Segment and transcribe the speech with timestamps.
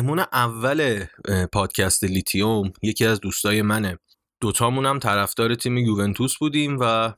[0.00, 1.04] مهمون اول
[1.52, 3.98] پادکست لیتیوم یکی از دوستای منه.
[4.40, 7.12] دوتامون هم طرفدار تیم یوونتوس بودیم و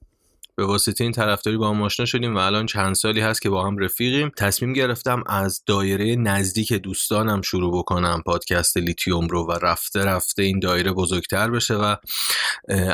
[0.57, 3.67] به واسطه این طرفداری با هم آشنا شدیم و الان چند سالی هست که با
[3.67, 4.31] هم رفیقیم.
[4.37, 10.59] تصمیم گرفتم از دایره نزدیک دوستانم شروع بکنم پادکست لیتیوم رو و رفته رفته این
[10.59, 11.97] دایره بزرگتر بشه و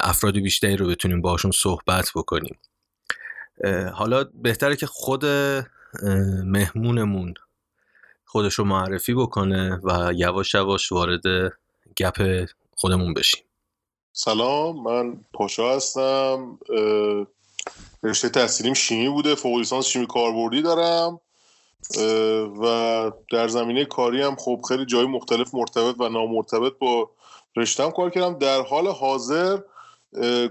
[0.02, 2.58] افراد بیشتری رو بتونیم باشون صحبت بکنیم.
[3.94, 5.24] حالا بهتره که خود
[6.44, 7.34] مهمونمون
[8.30, 11.22] خودش رو معرفی بکنه و یواش یواش وارد
[11.96, 13.44] گپ خودمون بشیم.
[14.12, 16.58] سلام من پاشا هستم.
[18.02, 21.20] رشته تحصیلیم شیمی بوده فوق لیسانس شیمی کاربردی دارم.
[22.62, 27.10] و در زمینه کاری هم خب خیلی جای مختلف مرتبط و نامرتبط با
[27.56, 28.38] رشتم کار کردم.
[28.38, 29.58] در حال حاضر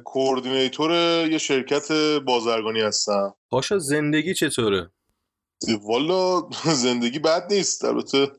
[0.03, 0.91] کوردینیتور
[1.31, 1.91] یه شرکت
[2.25, 3.34] بازرگانی هستم.
[3.50, 4.89] پاشا زندگی چطوره؟
[5.81, 7.86] والا زندگی بد نیست.
[7.86, 8.31] البته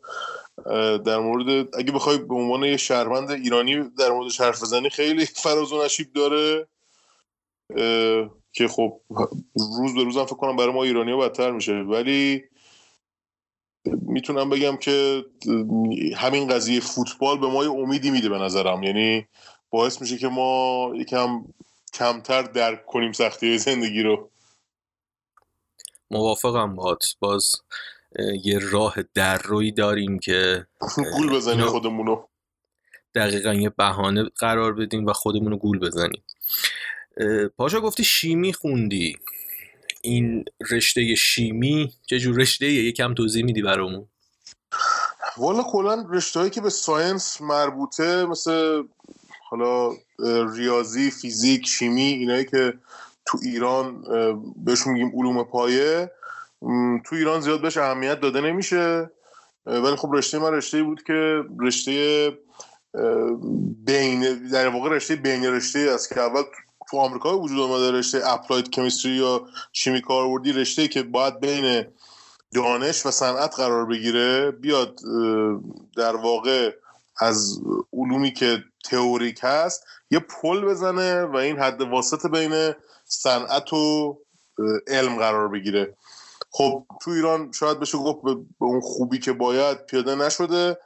[1.04, 5.72] در مورد اگه بخوای به عنوان یه شهروند ایرانی در موردش حرف بزنی خیلی فراز
[5.72, 6.66] و نشیب داره.
[8.52, 9.00] که خب
[9.78, 11.72] روز به روزم فکر کنم برای ما ایرانی بدتر میشه.
[11.72, 12.44] ولی
[14.02, 15.24] می‌تونم بگم که
[16.16, 18.82] همین قضیه فوتبال به ما یه امیدی میده به نظرم.
[18.82, 19.26] یعنی
[19.70, 21.44] باعث میشه که ما یکم
[21.94, 24.30] کمتر درک کنیم سختی زندگی رو.
[26.10, 27.56] موافقم باهات باز
[28.44, 32.24] یه راه در روی داریم که گول بزنیم خودمونو.
[33.14, 36.22] دقیقا یه بهانه قرار بدیم و خودمون رو گول بزنیم.
[37.56, 39.16] پاشا گفتی شیمی خوندی.
[40.02, 44.08] این رشته شیمی چه جور رشته یکم توضیح میدی برامون؟
[45.36, 48.82] والا کلا رشتهایی که به science مربوطه مثل
[49.48, 49.90] حالا
[50.56, 52.74] ریاضی فیزیک شیمی اینایی که
[53.28, 54.04] تو ایران
[54.56, 56.10] بهشون میگیم علوم پایه.
[57.06, 59.10] تو ایران زیاد بهش اهمیت داده نمیشه.
[59.66, 62.32] ولی خب رشته من رشته بود که رشته
[63.84, 66.42] بین در واقع رشته بین رشته است که اول
[66.90, 71.84] تو آمریکا وجود آمده رشته applied chemistry یا شیمی کاربردی رشته که باید بین
[72.54, 74.98] دانش و صنعت قرار بگیره بیاد
[75.96, 76.74] در واقع
[77.20, 77.60] از
[77.92, 82.74] علومی که تئوریک هست یه پل بزنه و این حد واسط بین
[83.08, 84.18] صنعت و
[84.86, 85.96] علم قرار بگیره.
[86.50, 88.22] خب تو ایران شاید بشه گفت
[88.60, 90.78] به اون خوبی که باید پیاده نشده.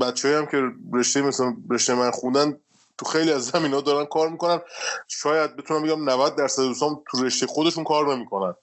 [0.00, 0.62] بچه هم که
[0.92, 2.58] رشته مثل رشته من خوندن
[2.98, 4.60] تو خیلی از زمین ها دارن کار می‌کنن.
[5.08, 8.54] شاید بتونم بگم 90 درصد دوستان تو رشته خودشون کار نمی‌کنن.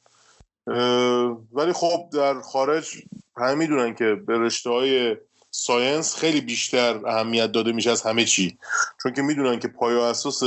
[1.53, 3.03] ولی خب در خارج
[3.37, 5.17] همه می‌دونن که به رشته های
[5.51, 8.57] science خیلی بیشتر اهمیت داده میشه از همه چی.
[9.03, 10.43] چون که می‌دونن که پایه اساس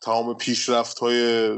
[0.00, 1.50] تمام پیشرفت های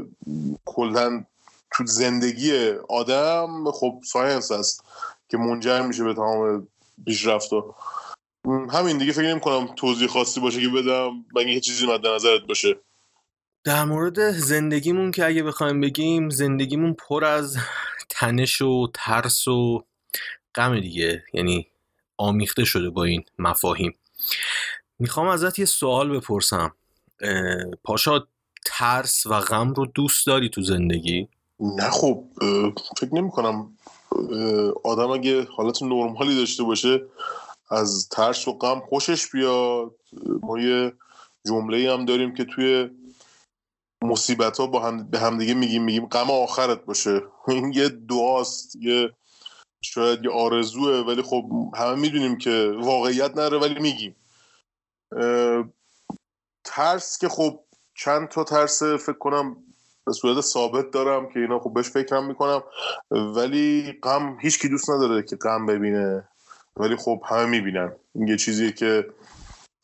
[0.65, 1.25] کلا
[1.71, 4.83] تو زندگی آدم خب science هست
[5.29, 6.67] که منجر میشه به تمام
[7.05, 7.49] پیشرفت
[8.71, 12.75] همین دیگه فکر نمی کنم توضیح خاصی باشه که بدم مگه چیزی مد نظرت باشه؟
[13.63, 17.57] در مورد زندگیمون که اگه بخوایم بگیم زندگیمون پر از
[18.09, 19.83] تنش و ترس و
[20.55, 21.67] غم دیگه یعنی
[22.17, 23.95] آمیخته شده با این مفاهیم.
[24.99, 26.75] می‌خوام ازت یه سوال بپرسم.
[27.83, 28.27] پاشا
[28.65, 31.27] ترس و غم رو دوست داری تو زندگی؟
[31.59, 32.23] نه خب
[32.97, 33.77] فکر نمی کنم.
[34.83, 37.01] آدم اگه حالت نرمالی داشته باشه
[37.69, 39.95] از ترس و غم خوشش بیاد.
[40.41, 40.93] ما یه
[41.47, 42.89] جمله هم داریم که توی
[44.03, 47.21] مصیبت ها با هم به همدیگه میگیم میگیم غم آخرت باشه.
[47.47, 49.11] این یه دعاست یه
[49.81, 54.15] شاید یه آرزوه ولی خب همه می‌دونیم که واقعیت نره ولی میگیم.
[56.63, 57.59] ترس که خب
[57.95, 59.57] چند تا ترس فکر کنم
[60.05, 62.63] به صورت ثابت دارم که اینا خب بهش فکرم می‌کنم
[63.11, 66.29] ولی غم هیچ کی دوست نداره که غم ببینه.
[66.77, 67.91] ولی خب همه می‌بینن.
[68.15, 69.13] این یه چیزیه که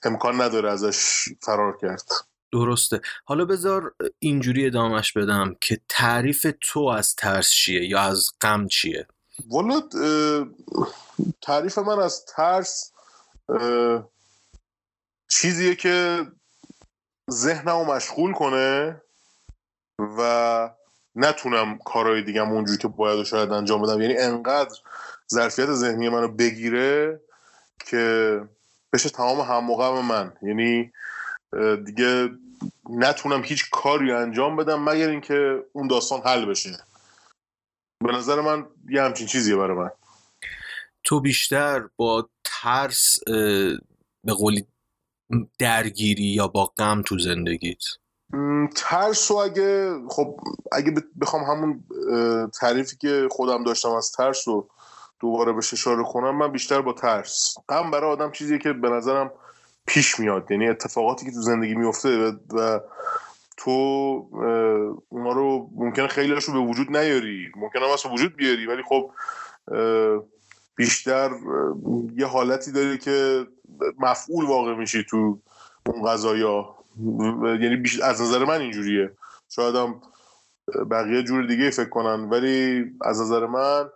[0.04, 2.12] امکان نداره ازش فرار کرد.
[2.52, 3.02] درسته.
[3.26, 9.08] حالا بذار اینجوری ادامش بدم که تعریف تو از ترس چیه یا از غم چیه؟
[9.48, 9.82] والا
[11.42, 12.92] تعریف من از ترس
[15.30, 16.26] چیزیه که
[17.32, 19.02] ذهنمو مشغول کنه
[20.00, 20.70] و
[21.16, 24.02] نتونم کارهای دیگه اونجوری که باید و شاید انجام بدم.
[24.02, 24.76] یعنی انقدر
[25.34, 27.22] ظرفیت ذهنی منو بگیره
[27.80, 28.42] که
[28.94, 30.34] بشه تمام هم من.
[30.42, 30.92] یعنی
[31.86, 32.30] دیگه
[32.90, 36.78] نتونم هیچ کاری انجام بدم مگر اینکه اون داستان حل بشه.
[38.04, 39.92] به نظر من یه همچین چیزیه برای من.
[41.04, 43.20] تو بیشتر با ترس
[44.24, 44.68] به قولی
[45.60, 47.84] درگیری یا با غم تو زندگیت؟
[48.76, 50.40] ترس و اگه خب
[50.72, 51.84] اگه بخوام همون
[52.60, 54.70] تعریفی که خودم داشتم از ترس رو
[55.20, 57.56] دوباره بهش اشاره کنم من بیشتر با ترس.
[57.70, 59.32] غم برای آدم چیزیه که به نظرم
[59.88, 62.80] پیش میاد یعنی اتفاقاتی که تو زندگی میفته و,
[63.58, 63.72] تو
[65.10, 67.52] اونا رو ممکنه خیلی رو به وجود نیاری.
[67.56, 69.12] ممکنه هم وجود بیاری ولی خب
[70.76, 71.30] بیشتر
[72.18, 73.48] یه حالتی داری که
[74.00, 75.40] مفعول واقع میشی تو
[75.86, 76.76] اون قضایا.
[77.44, 79.12] یعنی از نظر من اینجوریه.
[79.50, 80.02] شاید هم
[80.92, 83.90] بقیه جور دیگه فکر کنن ولی از نظر من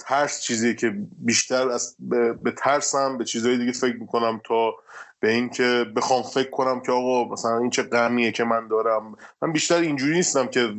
[0.00, 4.74] ترس چیزی که بیشتر از به, ترسم به چیزهای دیگه فکر می‌کنم تا
[5.20, 9.14] به اینکه بخوام فکر کنم که آقا مثلا این چه غمیه که من دارم.
[9.42, 10.74] من بیشتر اینجوری نیستم که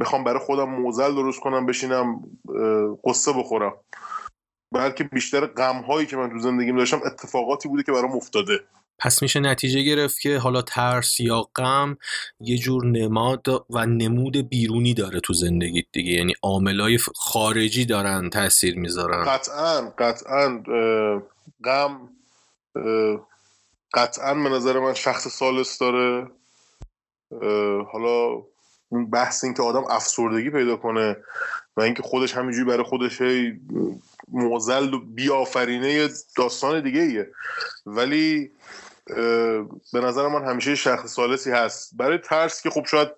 [0.00, 2.20] بخوام برای خودم موزل درست کنم بشینم
[3.04, 3.72] قصه بخورم.
[4.76, 8.60] بلکه بیشتر غم هایی که من تو زندگیم داشتم اتفاقاتی بوده که برام افتاده.
[8.98, 11.96] پس میشه نتیجه گرفت که حالا ترس یا غم
[12.40, 16.12] یه جور نماد و نمود بیرونی داره تو زندگیت دیگه.
[16.12, 19.24] یعنی عاملای خارجی دارن تاثیر می‌ذارن.
[19.24, 20.62] قطعا قطعا
[21.64, 22.08] غم
[23.94, 26.30] قطعا به نظر من شخص سالس داره.
[27.92, 28.42] حالا
[29.12, 31.16] بحث این که آدم افسردگی پیدا کنه.
[31.76, 33.22] و اینکه خودش همینجوری برای خودش
[34.28, 37.30] موزل و بیافرینه داستان دیگه ایه.
[37.86, 38.50] ولی
[39.92, 41.96] به نظر من همیشه شخص سالسی هست.
[41.96, 43.08] برای ترس که خب شاید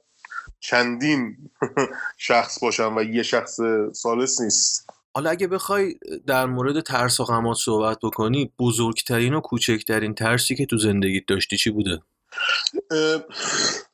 [0.61, 1.37] چندین
[2.17, 3.61] شخص باشن و یه شخص
[3.93, 4.91] سالس نیست.
[5.15, 5.95] حالا اگه بخوای
[6.27, 11.57] در مورد ترس و غمات صحبت بکنی بزرگترین و کوچکترین ترسی که تو زندگیت داشتی
[11.57, 12.03] چی بوده؟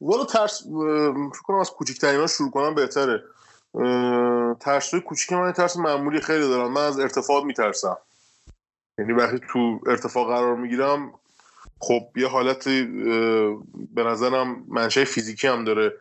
[0.00, 0.62] والا ترس
[1.32, 3.22] فکر کنم از کوچکترین ها شروع کنم بهتره.
[4.60, 6.72] ترس های کوچیک من ترس معمولی خیلی دارم.
[6.72, 7.96] من از ارتفاع میترسم.
[8.98, 11.14] یعنی وقتی تو ارتفاع قرار می‌گیرم
[11.78, 12.84] خب یه حالتی
[13.94, 15.92] به نظرم منشه فیزیکی هم داره.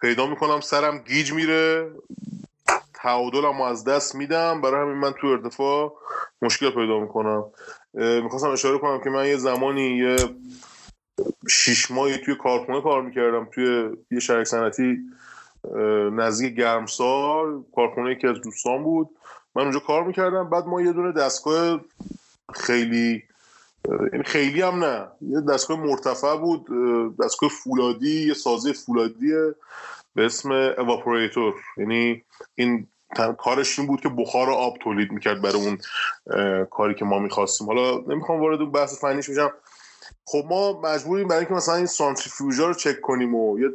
[0.00, 1.90] پیدا می‌کنم سرم گیج میره.
[2.94, 4.60] تعادلم از دست میدم.
[4.60, 5.96] برای همین من تو ارتفاع
[6.42, 7.44] مشکل پیدا می‌کنم.
[7.94, 10.16] می‌خواستم اشاره کنم که من یه زمانی یه
[11.50, 14.98] شیش ماهی توی کارخونه کار می‌کردم توی یه شرک صنعتی
[16.12, 19.08] نزدیک گرمسار کارخونه که از دوستان بود.
[19.54, 20.50] من اونجا کار می‌کردم.
[20.50, 21.80] بعد ما یه دونه دستگاه
[22.54, 23.22] خیلی
[24.12, 25.06] یعنی خیلی هم نه.
[25.20, 26.66] یه دستگاه مرتفع بود.
[27.16, 29.32] دستگاه فولادی یه سازه فولادی
[30.14, 31.54] به اسم اواپوریتور.
[31.76, 32.22] یعنی
[32.54, 32.86] این
[33.38, 35.78] کارش این بود که بخار آب تولید می‌کرد برای اون
[36.66, 37.66] کاری که ما می‌خواستیم.
[37.66, 39.50] حالا نمی‌خوام وارد اون بحث فنیش بشم.
[40.24, 43.68] خب ما مجبوریم برای اینکه مثلا این سانتریفیوژا رو چک کنیم و یه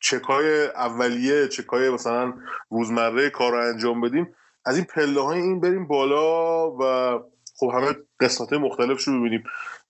[0.00, 2.34] چکای اولیه چکای مثلا
[2.70, 4.34] روزمره کار رو انجام بدیم
[4.64, 7.18] از این پله های این بریم بالا و
[7.56, 9.44] خب همه قسمت مختلف رو ببینیم.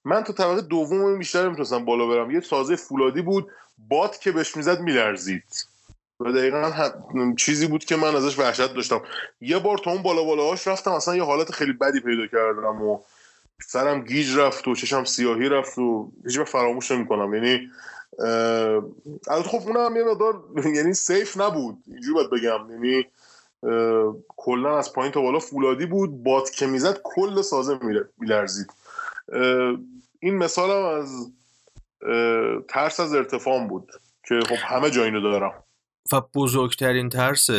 [0.05, 2.31] من تا طبقه دوم بیشتر می‌تونستم بالا برم.
[2.31, 3.49] یه سازه فولادی بود
[3.89, 5.67] باد که بهش می‌زد میلرزید.
[6.21, 6.73] و دقیقا
[7.39, 9.01] چیزی بود که من ازش وحشت داشتم.
[9.41, 12.99] یه بار تا اون بالا بالاهاش رفتم اصلا یه حالت خیلی بدی پیدا کردم و
[13.67, 17.35] سرم گیج رفت و چشم سیاهی رفت و هیچ فراموش نمی‌کنم.
[17.35, 17.71] یعنی
[19.29, 20.45] البته خب اونم یه مقدار
[20.75, 21.79] یعنی سیف نبود.
[21.87, 22.71] اینجوری باید بگم.
[22.71, 23.05] یعنی
[24.29, 26.23] کلا از پایین تا بالا فولادی بود.
[26.23, 27.79] باد که می‌زد کل سازه
[28.19, 28.67] میلرزید.
[30.21, 31.33] این مثال هم از
[32.69, 33.91] ترس از ارتفاع بود
[34.29, 35.63] که خب همه جا اینو دارم.
[36.13, 37.51] و بزرگترین ترست؟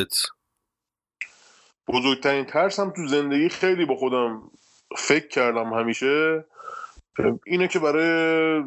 [1.87, 4.51] بزرگترین ترس هم تو زندگی خیلی با خودم
[4.97, 6.45] فکر کردم همیشه.
[7.45, 8.63] اینه که برای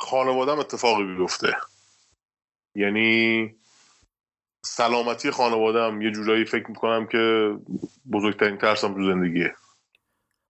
[0.00, 1.56] خانوادم اتفاقی بیفته.
[2.74, 3.54] یعنی
[4.64, 7.54] سلامتی خانوادم یه جورایی فکر می‌کنم که
[8.12, 9.54] بزرگترین ترسم تو زندگیه.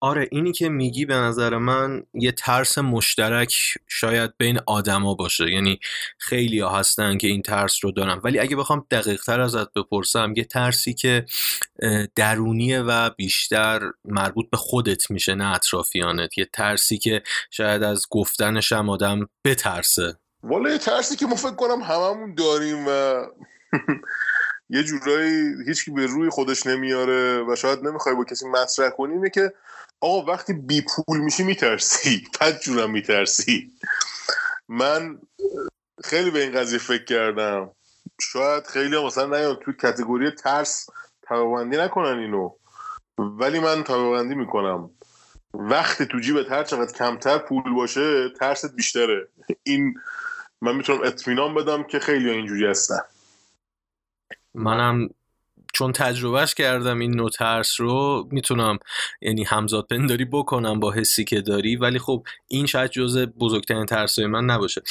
[0.02, 3.54] آره اینی که میگی به نظر من یه ترس مشترک
[3.88, 5.52] شاید بین آدما باشه.
[5.52, 5.80] یعنی
[6.18, 8.22] خیلی ها هستن که این ترس رو دارن.
[8.24, 11.26] ولی اگه بخوام دقیق تر ازت بپرسم یه ترسی که
[12.16, 16.38] درونیه و بیشتر مربوط به خودت میشه نه اطرافیانت.
[16.38, 20.18] یه ترسی که شاید از گفتنش هم آدم بترسه.
[20.44, 23.24] والا یه ترسی که ما فکر کنم هممون داریم و
[24.76, 29.30] یه جورایی هیچکی به روی خودش نمیاره و شاید نمی‌خوای با کسی مطرح کنی اینه
[29.30, 29.54] که
[30.02, 32.24] آقا وقتی بی پول میشی میترسی.
[32.40, 33.72] پد جورم میترسی.
[34.68, 35.20] من
[36.04, 37.72] خیلی به این قضیه فکر کردم.
[38.22, 40.90] شاید خیلی هم مثلا نیان توی کتگوری ترس
[41.22, 42.56] طبقبندی نکنن اینو.
[43.18, 44.90] ولی من طبقبندی می‌کنم.
[45.54, 49.28] وقتی تو جیبت هر چقدر کمتر پول باشه ترست بیشتره.
[49.64, 49.94] این
[50.62, 53.00] من می‌تونم اطمینان بدم که خیلی اینجوری هستن.
[54.54, 55.10] منم
[55.74, 58.80] چون تجربهش کردم این نوع ترس رو می‌تونم
[59.22, 61.76] یعنی همزاد پنداری بکنم با حسی که داری.
[61.76, 64.82] ولی خب این شاید جزء بزرگترین ترس من نباشه.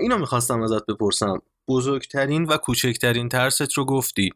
[0.00, 1.42] اینو می‌خواستم ازت بپرسم.
[1.68, 4.30] بزرگترین و کوچکترین ترست رو گفتی.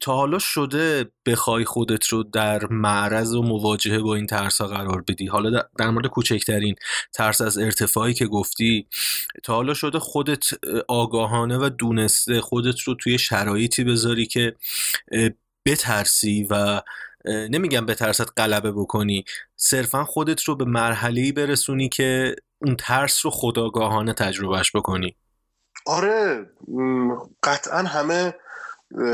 [0.00, 5.04] تا حالا شده بخوای خودت رو در معرض و مواجهه با این ترس ها قرار
[5.08, 5.26] بدی.
[5.26, 6.74] حالا در مورد کوچکترین
[7.12, 8.86] ترس از ارتفاعی که گفتی
[9.42, 10.44] تا حالا شده خودت
[10.88, 14.56] آگاهانه و دونسته خودت رو توی شرایطی بذاری که
[15.66, 16.82] بترسی و
[17.24, 19.24] نمیگم به ترست غلبه بکنی.
[19.56, 25.16] صرفا خودت رو به مرحله‌ای برسونی که اون ترس رو خداگاهانه تجربهش بکنی.
[25.86, 26.46] آره
[27.42, 28.34] قطعا همه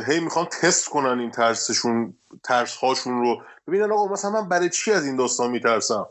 [0.07, 3.43] هی می‌خوان تست کنن این ترسشون ترس هاشون رو.
[3.69, 6.07] ببینن آقا مثلا من برای چی از این داستان میترسم؟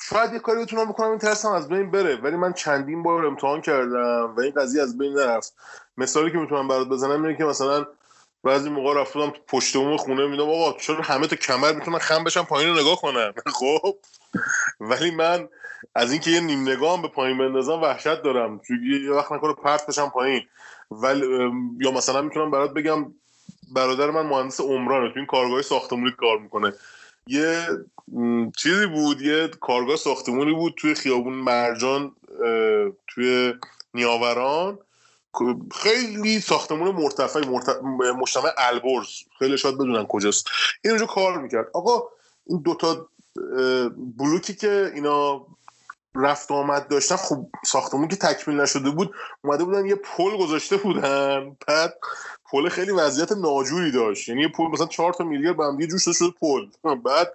[0.00, 3.60] شاید یه کاری بتونم بکنم این ترسم از بین بره ولی من چندین بار امتحان
[3.60, 5.54] کردم و این قضیه از بین نرفت.
[5.96, 7.86] مثالی که می‌تونم برات بزنم اینه که مثلا
[8.44, 12.42] بعضی موقع رفتم پشت بوم خونه میدم آقا چرا همه تا کمر می‌تونن خم بشن
[12.42, 13.96] پایین رو نگاه کنن؟ خب.
[14.80, 15.48] ولی من
[15.94, 18.60] از اینکه یه نیم نگاه به پایین بندازم وحشت دارم.
[18.60, 20.42] چون یه وقت نکنه پرت بشم پایین.
[20.90, 21.26] ولی
[21.80, 23.12] یا مثلا می‌تونم برات بگم
[23.72, 25.08] برادر من مهندس عمرانه.
[25.12, 26.72] تو این کارگاه ساختمونی کار می‌کنه.
[27.26, 27.66] یه
[28.56, 29.20] چیزی بود.
[29.20, 32.12] یه کارگاه ساختمونی بود توی خیابون مرجان
[33.08, 33.54] توی
[33.94, 34.78] نیاوران.
[35.74, 37.40] خیلی ساختمون مرتفع
[38.20, 39.08] مجتمع البرز.
[39.38, 40.48] خیلی شاید بدونن کجاست.
[40.84, 41.70] این اونجا کار می‌کرد.
[41.74, 42.02] آقا
[42.46, 43.08] این دوتا
[43.96, 45.46] بلوکی که اینا
[46.18, 51.56] رفت آمد داشتن خب ساختمون که تکمیل نشده بود اومده بودن یه پل گذاشته بودن.
[51.66, 51.94] بعد
[52.50, 54.28] پل خیلی وضعیت ناجوری داشت.
[54.28, 56.94] یعنی یه پل مثلا چهار تا میلیارد به هم جوش شده پل.
[57.04, 57.32] بعد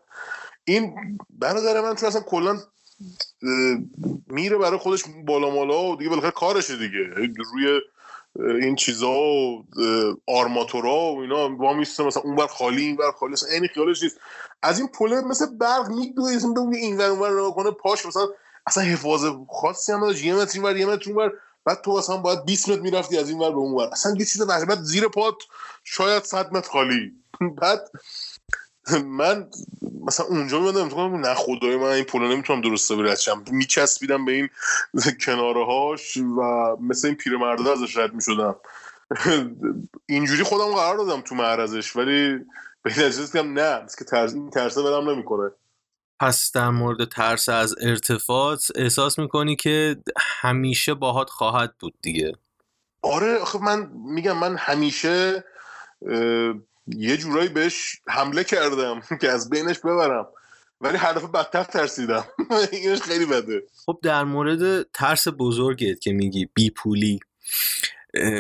[0.63, 2.59] این برادر من چون اصلا کلا
[4.27, 6.99] میره برای خودش بالا مالا و دیگه بالاخره کارشه دیگه.
[7.53, 7.79] روی
[8.35, 9.65] این چیزا و
[10.27, 14.17] آرماتورا و اینا با میسته مثلا اونور خالی اینور خالی اصلا عین خیالش نیست.
[14.63, 16.31] از این پله مثل برق میدوه
[16.73, 18.27] این ور اونور نگاه کنه پاش مثلا
[18.67, 19.25] اصلا حفاظ
[19.61, 21.31] خاصی هم داشت یه متر اینور یه متر اونور
[21.65, 23.89] بعد تو اصلا باید 20 متر می‌رفتی از این ور به اون ور.
[23.91, 25.35] اصلا یه چیز بعد زیر پات
[25.83, 27.11] شاید 100 متر خالی.
[27.61, 27.89] بعد
[29.05, 29.49] من
[30.05, 34.49] مثلا اونجا میادم تو نه خدای من این پول نمی‌تونم درست برسم میچسبیدم به این
[35.25, 36.41] کناره هاش و
[36.79, 38.55] مثل این پیرمرده ازش رد می‌شدم.
[40.09, 42.39] اینجوری خودم قرار دادم تو معرضش ولی
[42.83, 43.85] به این نه.
[43.97, 45.51] که ترس این ترسه برم نمی‌کنه.
[46.21, 52.33] پس در مورد ترس از ارتفاع احساس می‌کنی که همیشه باهات خواهد بود دیگه.
[53.01, 55.43] آره خب من میگم من همیشه
[56.87, 60.27] یه جورایی بهش حمله کردم که از بینش ببرم.
[60.81, 62.23] ولی هر دفعه بدتر ترسیدم.
[62.71, 63.63] اینش خیلی بده.
[63.85, 67.19] خب در مورد ترس بزرگت که میگی بیپولی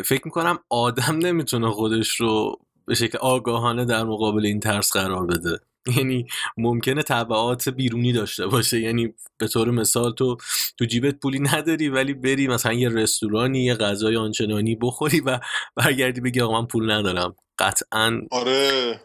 [0.05, 5.59] فکر می‌کنم آدم نمی‌تونه خودش رو به شکل آگاهانه در مقابل این ترس قرار بده.
[5.97, 8.79] یعنی ممکنه تبعات بیرونی داشته باشه.
[8.79, 10.37] یعنی به طور مثال تو
[10.77, 15.39] تو جیبت پولی نداری ولی بری مثلا یه رستورانی یه غذای آنچنانی بخوری و
[15.75, 17.35] برگردی بگی آقا من پول ندارم.
[17.59, 19.01] قطعا آره.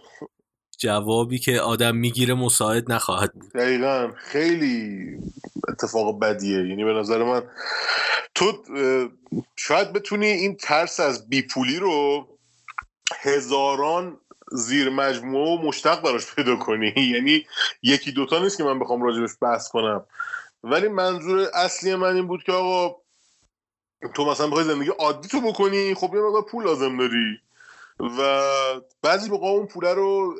[0.78, 3.52] جوابی که آدم می‌گیره مساعد نخواهد بود.
[3.52, 4.10] دقیقا.
[4.16, 5.06] خیلی
[5.68, 6.58] اتفاق بدیه.
[6.58, 7.42] یعنی به نظر من
[8.34, 8.52] تو
[9.56, 12.26] شاید بتونی این ترس از بیپولی رو
[13.22, 14.20] هزاران
[14.52, 16.92] زیر مجموعه و مشتق براش پیدا کنی.
[17.14, 17.46] یعنی
[17.82, 20.04] یکی دوتا نیست که من بخوام راجبش بحث کنم.
[20.64, 22.96] ولی منظور اصلی من این بود که آقا
[24.14, 27.40] تو مثلا بخوای زندگی عادی تو بکنی خب یه مقدار پول لازم داری.
[28.00, 28.42] و
[29.02, 30.34] بعضی موقع اون پوله رو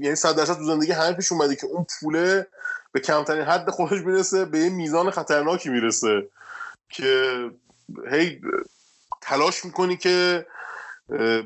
[0.00, 2.46] یعنی صد درصد تو زندگی همه پیش اومده که اون پوله
[2.92, 6.28] به کمترین حد خودش می‌رسه به یه میزان خطرناکی می‌رسه
[6.88, 7.50] که
[8.10, 8.40] هی
[9.20, 10.46] تلاش می‌کنی که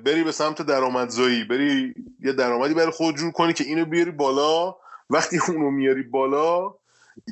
[0.04, 4.76] بری به سمت درآمدزایی بری یه درآمدی برای خود جور کنی که اینو بیاری بالا.
[5.10, 6.74] وقتی اونو میاری بالا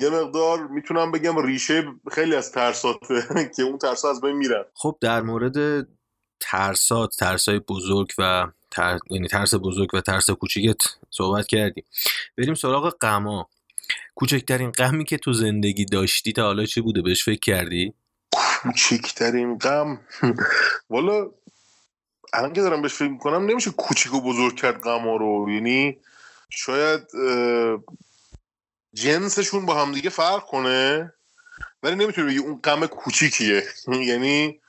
[0.01, 3.23] یه مقدار می‌تونم بگم ریشه خیلی از ترساته
[3.57, 4.65] که اون ترسا از بین میرن.
[4.75, 5.89] خب در مورد
[6.41, 8.99] ترسات ترسای بزرگ و تر...
[9.11, 11.85] یعنی ترس بزرگ و ترس کوچیکت صحبت کردیم.
[12.39, 13.49] بریم سراغ غما.
[14.15, 17.93] کوچکترین غمی که تو زندگی داشتی تا حالا چی بوده؟ بهش فکر کردی؟
[18.63, 20.01] کوچکترین غم؟
[20.91, 21.31] والا
[22.33, 25.51] الان که دارم بهش فکر می‌کنم نمیشه کوچیک و بزرگ کرد غما رو.
[25.51, 25.97] یعنی
[26.51, 27.01] شاید
[28.95, 31.13] جنسشون با همدیگه فرق کنه
[31.83, 33.63] ولی نمی‌تونی بگی اون غم کوچیکیه.
[34.11, 34.61] یعنی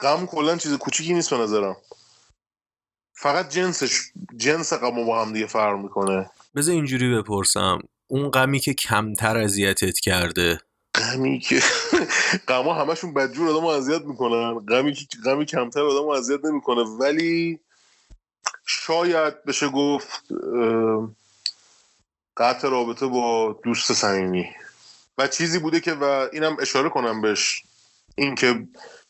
[0.00, 1.76] غم کلا چیز کوچیکی نیست به نظرم.
[3.12, 4.00] فقط جنسش
[4.36, 6.30] جنس غم با هم دیگه فرق می‌کنه.
[6.56, 7.78] بذار اینجوری بپرسم.
[8.06, 10.60] اون غمی که کمتر اذیتت کرده؟
[10.94, 11.60] غمی که
[12.48, 14.54] غما همشون بدجور آدم اذیت می‌کنن.
[14.54, 16.82] غمی غمی کمتر آدم اذیت نمی‌کنه.
[16.82, 17.60] ولی
[18.66, 20.24] شاید بشه گفت
[22.36, 24.46] قطع رابطه با دوست صمیمی.
[25.18, 27.62] و چیزی بوده که و اینم اشاره کنم بهش.
[28.14, 28.68] اینکه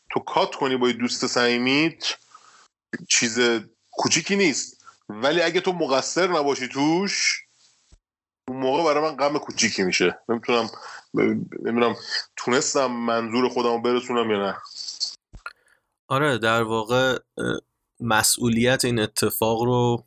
[0.09, 2.17] تو کات کنی با دوست صمیمیت
[3.07, 3.39] چیز
[3.91, 4.85] کوچیکی نیست.
[5.09, 7.45] ولی اگه تو مقصر نباشی توش
[8.47, 10.19] اون موقع برای من غم کوچیکی میشه.
[10.29, 10.69] نمی‌تونم
[11.13, 11.95] نمی‌دونم
[12.35, 14.57] تونستم منظور خودم رو برسونم یا نه.
[16.07, 17.19] آره در واقع
[17.99, 20.03] مسئولیت این اتفاق رو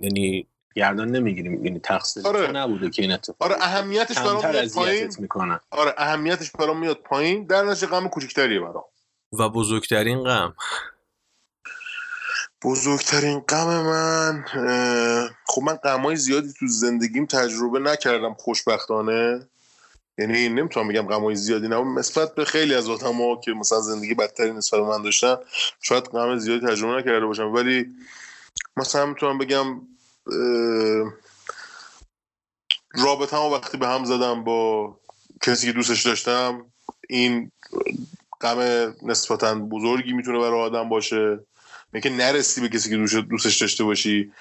[0.00, 1.64] یعنی گردن نمی‌گیریم.
[1.64, 2.52] یعنی تقصیر آره.
[2.52, 5.12] نبوده که این اتفاق آره اهمیتش برام میاد پایین.
[5.18, 7.46] می‌کنن آره اهمیتش برام میاد پایین.
[7.46, 8.84] در نتیجه غم کوچیکتریه برام.
[9.32, 10.54] و بزرگترین غم.
[12.64, 14.44] بزرگترین غم من
[15.46, 19.48] خب من غمای زیادی تو زندگیم تجربه نکردم خوشبختانه.
[20.18, 24.52] یعنی نمی‌تونم بگم غمای زیادی نه نسبت به خیلی از آدم‌ها که مثلا زندگی بدتری
[24.52, 25.36] نسبت من داشتن
[25.80, 27.52] شاید غم زیادی تجربه نکرده باشم.
[27.52, 27.86] ولی
[28.76, 29.80] مثلا می‌تونم بگم
[32.94, 34.96] رابطه وقتی به هم زدم با
[35.42, 36.66] کسی که دوستش داشتم
[37.08, 37.52] این
[38.40, 38.58] غم
[39.02, 41.38] نسبتا بزرگی می‌تونه برای آدم باشه.
[41.92, 44.32] اینکه نرسی به کسی که دوست- دوستش داشته باشی.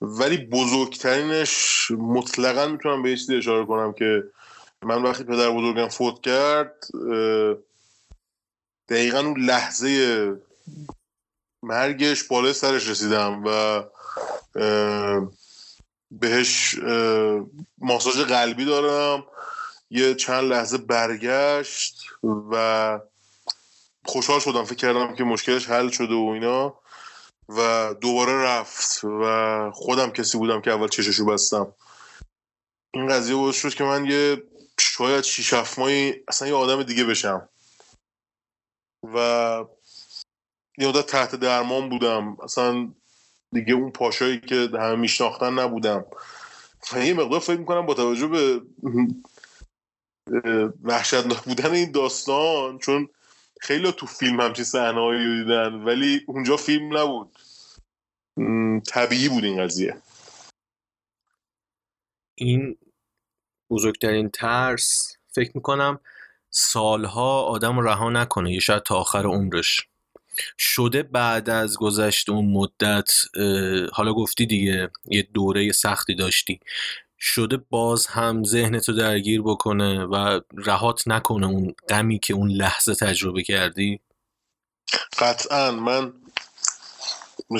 [0.00, 4.22] ولی بزرگترینش مطلقا می‌تونم به چیزی اشاره کنم که
[4.84, 6.84] من وقتی پدر بزرگم فوت کرد
[8.88, 10.32] دقیقا اون لحظه
[11.62, 13.82] مرگش بالای سرش رسیدم و
[16.10, 16.78] بهش
[17.78, 19.24] ماساژ قلبی دارم.
[19.90, 22.04] یه چند لحظه برگشت
[22.50, 23.00] و
[24.04, 24.64] خوشحال شدم.
[24.64, 26.78] فکر کردم که مشکلش حل شده و اینا
[27.48, 31.74] و دوباره رفت و خودم کسی بودم که اول چششو بستم.
[32.94, 34.42] این قضیه باعث شد که من یه
[34.96, 37.48] شاید شیش هفت ماهی اصلا یه آدم دیگه بشم.
[39.14, 39.18] و
[40.78, 42.36] یه مدت تحت درمان بودم.
[42.42, 42.92] اصلا
[43.52, 46.04] دیگه اون پاشایی که همه میشناختن نبودم.
[46.92, 48.62] و یه مقدار فکر می‌کنم با توجه به
[50.82, 53.08] وحشتناک بودن این داستان چون
[53.60, 57.38] خیلی تو فیلم همچین صحنه‌هایی رو دیدن ولی اونجا فیلم نبود.
[58.86, 60.02] طبیعی بود این قضیه.
[62.34, 62.78] این
[63.70, 66.00] بزرگترین ترس فکر می‌کنم
[66.50, 69.88] سالها آدم رها نکنه یا شاید تا آخر عمرش.
[70.58, 73.10] شده بعد از گذشت اون مدت
[73.92, 76.60] حالا گفتی دیگه یه دوره سختی داشتی.
[77.18, 83.42] شده باز هم ذهنتو درگیر بکنه و رهات نکنه اون غمی که اون لحظه تجربه
[83.42, 84.00] کردی؟
[85.18, 85.70] قطعا.
[85.70, 86.12] من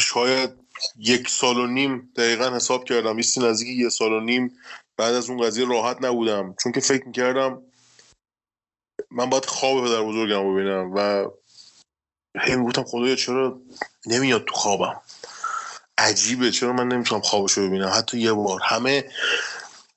[0.01, 0.51] شاید
[0.99, 3.17] یک سال و نیم دقیقا حساب کردم.
[3.17, 4.53] ایستی نزدیک یه سال و نیم
[4.97, 6.55] بعد از اون قضیه راحت نبودم.
[6.63, 7.63] چون که فکر می‌کردم
[9.11, 11.31] من باید خواب پدر بزرگم ببینم و
[12.41, 13.61] هی می‌گفتم خدایا چرا
[14.07, 15.01] نمیاد تو خوابم؟
[15.99, 16.51] عجیبه.
[16.51, 19.11] چرا من نمی‌تونم رو ببینم؟ حتی یه بار همه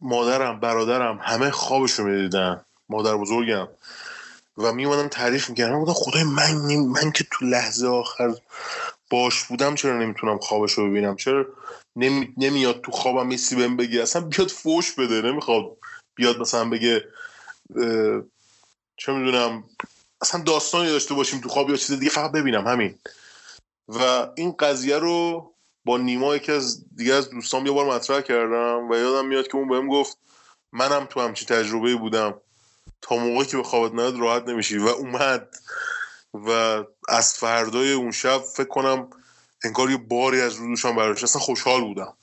[0.01, 2.65] مادرم برادرم همه خوابش رو می‌دیدن.
[2.89, 3.67] مادر بزرگم.
[4.57, 5.79] و میومدم تعریف می‌کردم.
[5.79, 8.35] گفتم خدای من من که تو لحظه آخر
[9.09, 11.45] باش بودم چرا نمی‌تونم خوابش رو ببینم؟ چرا
[11.97, 12.33] نمی...
[12.37, 15.21] نمیاد تو خوابم چیزی بهم بگه اصلا بیاد فوش بده.
[15.21, 15.77] نمی‌خواد
[16.15, 17.07] بیاد مثلا بگه
[18.97, 19.63] چه می‌دونم
[20.21, 22.67] اصلا داستانی داشته باشیم تو خواب یا چیز دیگه فقط ببینم.
[22.67, 22.99] همین.
[23.87, 25.51] و این قضیه رو
[25.85, 29.55] با نیما یکی از دیگه از دوستام یه بار مطرح کردم و یادم میاد که
[29.55, 30.17] اون بهم گفت
[30.71, 32.41] منم تو همچین تجربه بودم.
[33.01, 34.77] تا موقعی که به خوابت نیاد راحت نمیشی.
[34.77, 35.55] و اومد.
[36.33, 36.49] و
[37.09, 39.09] از فردای اون شب فکر کنم
[39.63, 42.17] انگار یه باری از رو دوشم اصلا خوشحال بودم.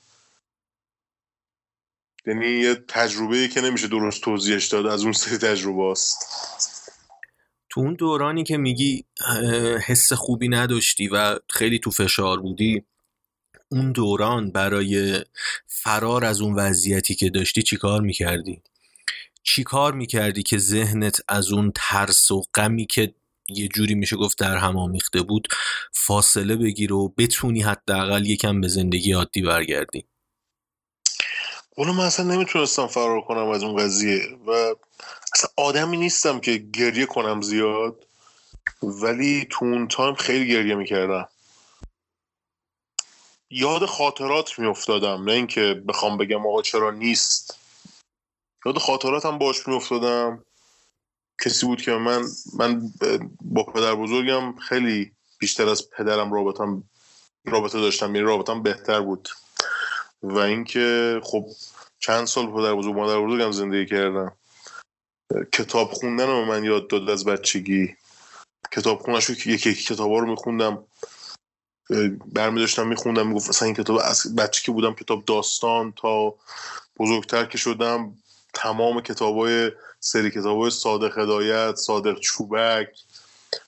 [2.27, 6.17] یعنی یه تجربه که نمیشه درست توضیحش داد از اون سری تجربه است
[7.69, 9.05] تو اون دورانی که میگی
[9.85, 12.83] حس خوبی نداشتی و خیلی تو فشار بودی
[13.69, 15.23] اون دوران برای
[15.67, 18.61] فرار از اون وضعیتی که داشتی چی کار می‌کردی؟
[19.43, 23.13] چی کار می‌کردی که ذهنت از اون ترس و غمی که
[23.49, 25.47] یه جوری میشه گفت در هم آمیخته بود.
[25.93, 30.05] فاصله بگیره و بتونی حداقل یکم به زندگی عادی برگردی.
[31.77, 34.51] اونو من اصلا نمی‌تونستم فرار کنم از اون قضیه و
[35.33, 38.07] اصلا آدمی نیستم که گریه کنم زیاد
[38.83, 41.29] ولی تو اون تایم خیلی گریه می‌کردم.
[43.49, 47.59] یاد خاطرات میافتادم نه اینکه بخوام بگم آقا چرا نیست.
[48.65, 50.45] یاد خاطراتم باش میافتادم.
[51.41, 52.91] کسی بود که من من
[53.41, 56.83] با پدر بزرگم خیلی بیشتر از پدرم رابطم
[57.45, 58.15] رابطه داشتم.
[58.15, 59.29] یعنی رابطم بهتر بود.
[60.23, 61.45] و اینکه خب
[61.99, 64.31] چند سال پدر بزرگ مادر بزرگم زندگی کردم.
[65.53, 67.95] کتاب خوندن رو من یاد داد از بچگی.
[68.71, 70.83] کتاب خونش که یکی یکی کتاب رو میخوندم.
[72.25, 76.35] برمی داشتم میخوندم می‌گفت اصلا این کتاب از بچه بودم کتاب داستان تا
[76.99, 78.17] بزرگتر که شدم
[78.53, 79.71] تمام کتاب های
[80.05, 82.87] سری کتاب صادق هدایت صادق چوبک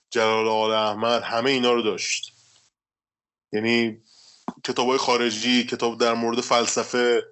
[0.09, 2.33] جلال آل احمد همه اینا رو داشت.
[3.53, 4.01] یعنی
[4.63, 7.23] کتاب خارجی کتاب در مورد فلسفه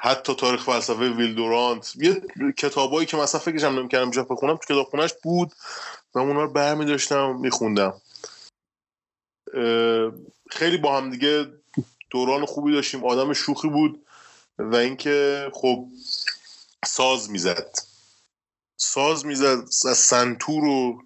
[0.00, 2.22] حتی تاریخ فلسفه ویلدورانت یه
[2.58, 5.52] کتابایی که مثلا فکرشم نمی‌کردم اینجا بخونم تو کتابخونهش بود
[6.14, 8.00] و اونا رو برمی داشتم میخوندم
[10.50, 11.46] خیلی با هم دیگه
[12.10, 13.04] دوران خوبی داشتیم.
[13.04, 14.06] آدم شوخی بود
[14.58, 15.88] و اینکه خب
[16.84, 17.78] ساز می‌زد.
[18.76, 21.02] ساز می‌زد از سنتور و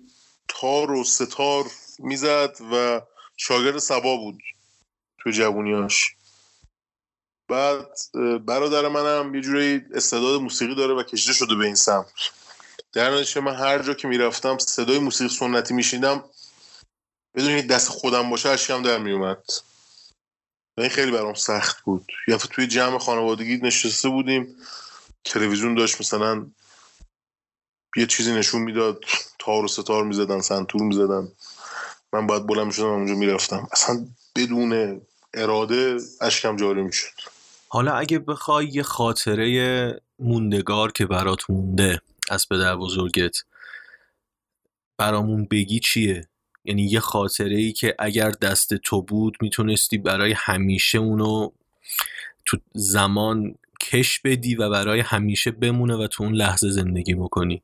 [0.49, 3.01] تار و ستار می‌زد و
[3.37, 4.43] شاگرد سبا بود
[5.19, 6.15] تو جوونیاش.
[7.49, 7.99] بعد
[8.47, 12.13] برادر منم یه جوری استعداد موسیقی داره و کشیده شده به این سمت.
[12.93, 16.25] در نتیجه من هر جا که می‌رفتم صدای موسیقی سنتی میشیدم
[17.35, 19.45] بدون دست خودم باشه اشکم در میومد
[20.77, 22.13] و این خیلی برام سخت بود.
[22.29, 24.57] یا توی جمع خانوادگی نشسته بودیم.
[25.25, 26.47] تلویزیون داشت مثلا
[27.97, 29.05] یه چیزی نشون می‌داد
[29.39, 31.29] تار و ستار می‌زدن سنتور می‌زدن.
[32.13, 33.69] من باید بلند می‌شدم اونجا می‌رفتم.
[33.73, 34.07] اصلا
[34.37, 35.01] بدون
[35.35, 37.21] اراده اشکم جاری می‌شد.
[37.69, 43.37] حالا اگه بخوای یه خاطره موندگار که برات مونده از پدر بزرگت
[44.99, 46.29] برامون بگی چیه؟
[46.65, 51.51] یعنی یه خاطره ای که اگر دست تو بود می‌تونستی برای همیشه اونو
[52.45, 57.63] تو زمان کش بدی و برای همیشه بمونه و تو اون لحظه زندگی بکنی.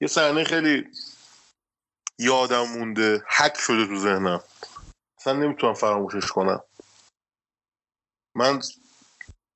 [0.00, 0.84] یه صحنه خیلی
[2.18, 3.24] یادم مونده.
[3.38, 4.40] حک شده تو ذهنم.
[5.18, 6.62] اصلا نمی‌تونم فراموشش کنم.
[8.34, 8.60] من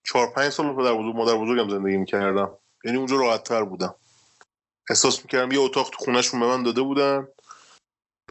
[0.04, 2.58] چهار پنج سال پدر بزرگ مادر بزرگم زندگی می‌کردم.
[2.84, 3.94] یعنی اونجا راحت تر بودم.
[4.90, 7.28] احساس می‌کردم یه اتاق تو خونهشون به من داده بودن.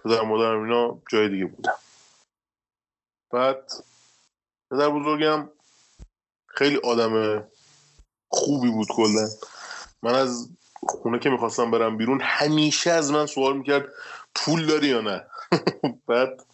[0.03, 1.77] پدر مادرم اینا جای دیگه بودم
[3.31, 3.71] بعد
[4.71, 5.49] پدر بزرگم
[6.47, 7.43] خیلی آدم
[8.31, 9.29] خوبی بود کلا.
[10.03, 10.49] من از
[10.87, 13.85] خونه که می‌خواستم برم بیرون همیشه از من سوال می‌کرد
[14.35, 15.25] پول داری یا نه؟
[16.07, 16.45] بعد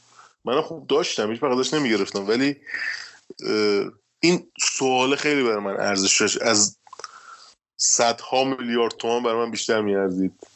[0.45, 2.27] من خوب داشتم هیچ وقت نمی‌گرفتم.
[2.27, 2.61] ولی
[4.19, 6.41] این سوال خیلی برای من ارزش داشت.
[6.41, 6.77] از
[7.79, 10.47] صدها میلیارد تومان برای من بیشتر میارزید.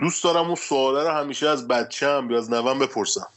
[0.00, 3.32] دوست دارم اون سواله رو همیشه از بچم یا از نوم بپرسم.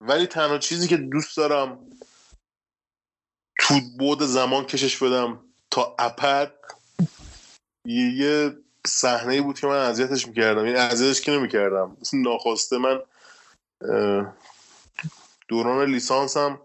[0.00, 1.93] ولی تنها چیزی که دوست دارم
[3.64, 6.54] تو بود زمان کشش بدم تا اپد.
[7.86, 10.66] یه صحنه بود که من اذیتش می‌کردم.
[10.66, 13.00] یعنی اذیتش که نمی‌کردم؟ ناخواسته من
[15.48, 16.60] دوران لیسانسم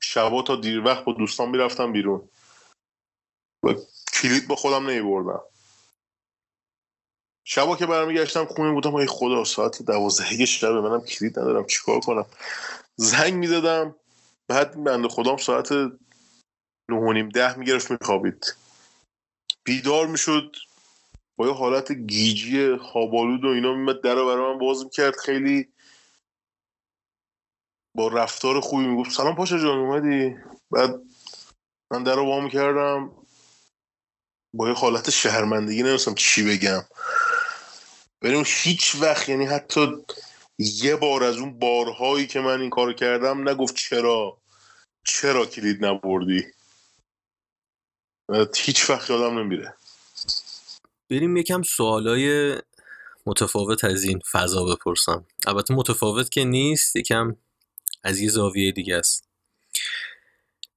[0.00, 2.28] شبا تا دیر وقت با دوستان می‌رفتم بیرون.
[3.62, 3.74] و
[4.12, 5.42] کلید با خودم نمیبردم
[7.44, 12.26] شبا که برمیگشتم خونه بودم ای خدا ساعت دوازده شب منم کلید ندارم چیکار کنم؟
[12.96, 13.94] زنگ می‌زدم.
[14.48, 18.56] بعد بنده خدام ساعت نه و نیم ده می‌گرفت میخوابید.
[19.64, 20.56] بیدار می‌شد.
[21.38, 25.16] با یه حالت گیجی خوابالود و اینا میمد در برای من باز می‌کرد.
[25.16, 25.72] خیلی
[27.96, 29.10] با رفتار خوبی می‌گفت.
[29.10, 30.36] سلام پاشا جان اومدی؟
[30.70, 31.00] بعد
[31.92, 33.10] من در رو وام کردم.
[34.54, 36.84] با یه حالت شهرمندگی نمیستم چی بگم.
[38.22, 40.04] ولی هیچ وقت یعنی حتی
[40.58, 44.38] یه بار از اون بارهایی که من این کار کردم نگفت چرا؟
[45.06, 46.44] چرا کلید نبردی؟
[48.56, 49.74] هیچ وقت یادم نمیره.
[51.10, 52.56] بریم یکم سوالای
[53.26, 55.26] متفاوت از این فضا بپرسم.
[55.46, 57.36] البته متفاوت که نیست یکم
[58.02, 59.28] از یه زاویه دیگه است.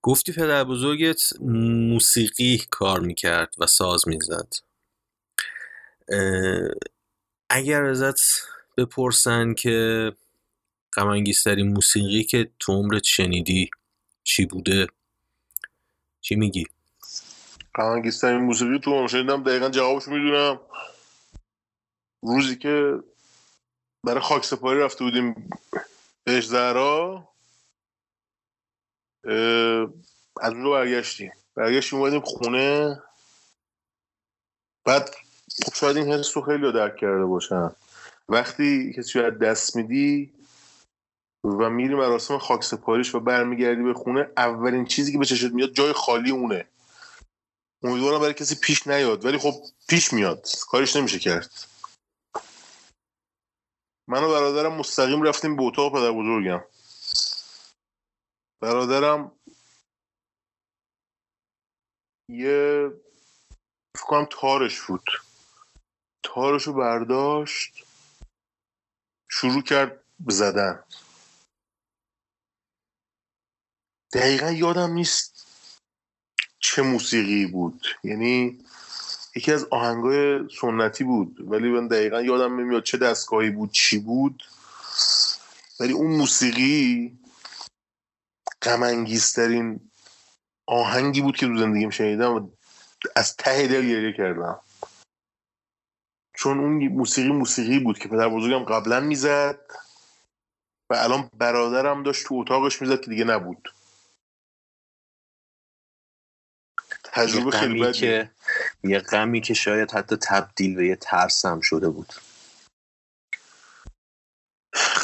[0.02, 1.22] گفتی پدر بزرگت
[1.90, 4.54] موسیقی کار می‌کرد و ساز می‌زد.
[7.50, 8.20] اگر ازت
[8.78, 10.12] بپرسن که
[10.94, 13.70] غمانگیزترین موسیقی که تو عمرت شنیدی
[14.24, 14.88] چی بوده؟
[16.22, 16.66] چی میگی؟
[17.76, 20.60] غمانگیزترین موسیقی تو عمر شنیدم دقیقا جوابش می‌دونم.
[22.24, 23.00] روزی که
[24.04, 25.50] برای خاک سپاری رفته بودیم
[26.24, 27.30] بهش زهرا
[30.42, 31.32] از اونجا برگشتیم.
[31.56, 33.00] برگشتیم اومدیم خونه.
[34.86, 35.10] بعد
[35.66, 37.72] خب شاید این حس رو خیلی درک کرده باشن.
[38.30, 40.34] وقتی کسی رو دست میدی
[41.44, 45.74] و میری مراسم خاک سپاریش و برمیگردی به خونه اولین چیزی که به چشت میاد
[45.74, 46.68] جای خالی اونه.
[47.84, 49.54] امیدوارم برای کسی پیش نیاد ولی خب
[49.90, 50.48] پیش میاد.
[50.70, 51.52] کارش نمیشه کرد.
[54.08, 56.64] من و برادرم مستقیم رفتیم به اتاق پدر بزرگم.
[58.62, 59.32] برادرم
[62.30, 62.90] یه
[63.98, 65.06] فکر کنم تارش بود.
[66.24, 67.87] تارش رو برداشت.
[69.30, 70.84] شروع کرد زدن.
[74.14, 75.48] دقیقا یادم نیست
[76.60, 77.86] چه موسیقی بود.
[78.04, 78.60] یعنی
[79.36, 84.44] یکی از آهنگای سنتی بود ولی من دقیقا یادم نمیاد چه دستگاهی بود چی بود.
[85.80, 87.18] ولی اون موسیقی
[88.62, 89.92] غمانگیزترین
[90.66, 92.50] آهنگی بود که تو زندگیم شنیدم و
[93.16, 94.60] از ته دل گریه کردم.
[96.48, 99.60] چون اون موسیقی موسیقی بود که پدر بزرگم قبلا می‌زد
[100.92, 103.74] و الان برادرم داشت تو اتاقش می‌زد که دیگه نبود.
[107.04, 108.00] تجربه خیلی غمی بدی.
[108.00, 108.32] که
[108.84, 112.14] یه غمی که شاید حتی تبدیل به یه ترسم شده بود.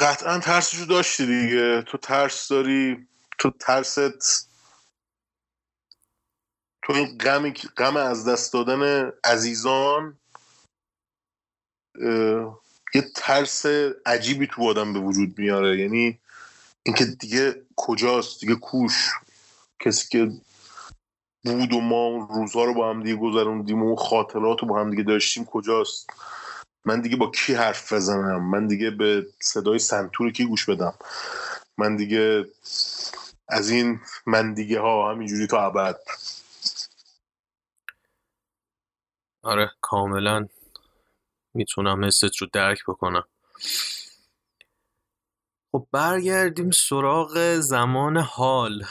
[0.01, 1.81] قطعا ترسشو داشتی دیگه.
[1.81, 3.07] تو ترس داری
[3.39, 4.49] تو ترست.
[6.83, 10.19] تو این غمی که- غم از دست دادن عزیزان
[12.95, 13.65] یه ترس
[14.05, 15.79] عجیبی تو آدم به وجود میاره.
[15.79, 16.19] یعنی
[16.83, 19.11] اینکه دیگه کجاست؟ دیگه کوش.
[19.79, 20.31] کسی که
[21.43, 24.89] بود و ما اون روزها رو با هم دیگه گذروندیم و خاطرات رو با هم
[24.89, 26.09] دیگه داشتیم کجاست؟
[26.85, 30.93] من دیگه با کی حرف بزنم؟ من دیگه به صدای سنتور کی گوش بدم؟
[31.77, 32.45] من دیگه
[33.47, 35.99] از این من دیگه ها همینجوری تا ابد.
[39.43, 40.47] آره کاملا.
[41.53, 43.23] می‌تونم حست رو درک بکنم.
[45.71, 48.85] خب برگردیم سراغ زمان حال.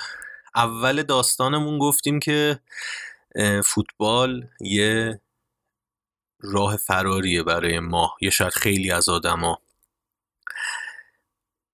[0.55, 2.61] اول داستانمون گفتیم که
[3.65, 5.21] فوتبال یه
[6.41, 9.63] راه فراریه برای ما یا شاید خیلی از آدما.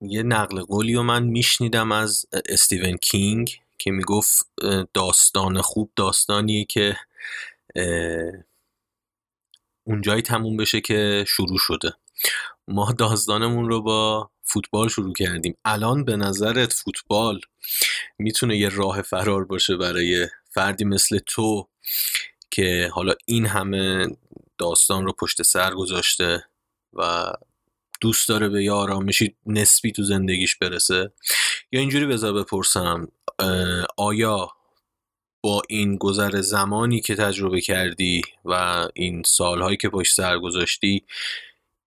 [0.01, 4.47] یه نقل قولی رو من میشنیدم از استیون کینگ که می‌گفت
[4.95, 6.97] داستان خوب داستانیه که
[9.89, 11.93] اونجایی تموم بشه که شروع شده.
[12.69, 15.57] ما داستانمون رو با فوتبال شروع کردیم.
[15.65, 17.41] الان به نظرت فوتبال
[18.19, 21.69] می‌تونه یه راه فرار باشه برای فردی مثل تو
[22.51, 24.07] که حالا این همه
[24.59, 26.45] داستان رو پشت سر گذاشته
[26.93, 27.33] و
[28.01, 31.13] دوست داره به یه آرامشی نسبی تو زندگیش برسه؟
[31.73, 33.09] یا اینجوری بذار بپرسم
[33.97, 34.49] آیا
[35.43, 38.53] با این گذر زمانی که تجربه کردی و
[38.95, 41.05] این سالهایی که پشت سر گذاشتی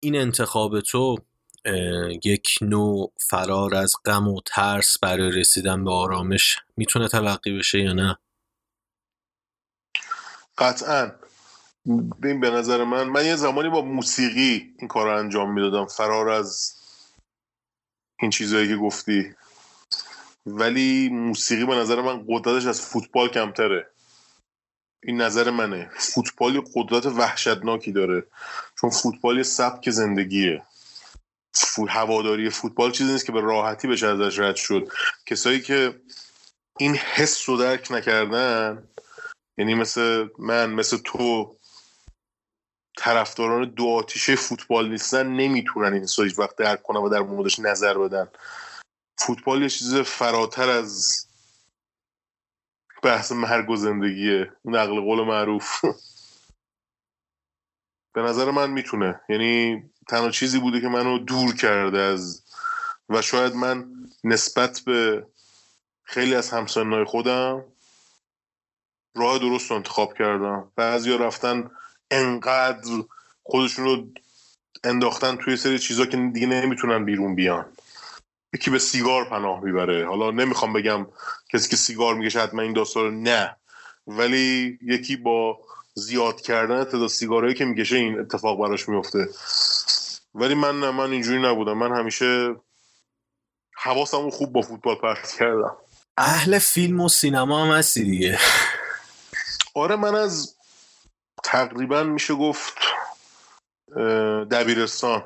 [0.01, 1.19] این انتخاب تو
[2.25, 7.93] یک نوع فرار از غم و ترس برای رسیدن به آرامش می‌تونه تلقی بشه یا
[7.93, 8.19] نه؟
[10.59, 11.13] قطعا.
[12.23, 15.87] ببین به نظر من من یه زمانی با موسیقی این کار رو انجام می‌دادم.
[15.87, 16.75] فرار از
[18.21, 19.35] این چیزهایی که گفتی.
[20.47, 23.91] ولی موسیقی به نظر من قدرتش از فوتبال کمتره.
[25.03, 25.91] این نظر منه.
[25.99, 28.27] فوتبال یه قدرت وحشتناکی داره.
[28.81, 30.63] چون فوتبال یه سبک زندگیه.
[31.55, 34.89] فو- هواداری فوتبال چیزی نیست که به راحتی بشه ازش رد شد.
[35.27, 36.01] کسایی که
[36.79, 38.89] این حس رو درک نکردن
[39.59, 41.57] یعنی مثل من مثل تو
[42.99, 47.99] طرفداران دو آتیشه فوتبال نیستن نمی‌تونن این هیچ وقت درک کنن و در موردش نظر
[47.99, 48.29] بدن.
[49.19, 51.27] فوتبال یه چیز فراتر از
[53.03, 54.53] بحث مرگ و زندگیه.
[54.65, 55.85] نقل قول معروف.
[58.15, 59.21] به نظر من می‌تونه.
[59.29, 62.43] یعنی تنها چیزی بوده که منو دور کرده از
[63.09, 63.87] و شاید من
[64.25, 65.27] نسبت به
[66.05, 67.65] خیلی از همسنهای خودم
[69.17, 70.73] راه درست رو انتخاب کردم.
[70.77, 71.71] بعضیا رفتن
[72.11, 73.05] انقدر
[73.43, 74.07] خودشون رو
[74.85, 77.73] انداختن توی سری چیزا که دیگه نمی‌تونن بیرون بیان.
[78.55, 80.07] یکی به سیگار پناه می‌بره.
[80.07, 81.07] حالا نمی‌خوام بگم
[81.53, 83.57] کسی که سیگار می‌کشه حتما این داستان رو نه.
[84.07, 85.59] ولی یکی با
[85.95, 89.29] زیاد کردن تعداد سیگارهایی که می‌کشه این اتفاق براش میفته.
[90.35, 91.79] ولی من نه من اینجوری نبودم.
[91.79, 92.57] من همیشه
[93.77, 95.77] حواسمو خوب با فوتبال پرت کردم.
[96.17, 98.39] اهل فیلم و سینما هم هستی دیگه.
[99.75, 100.57] آره من از
[101.45, 102.75] تقریبا میشه گفت
[104.51, 105.25] دبیرستان.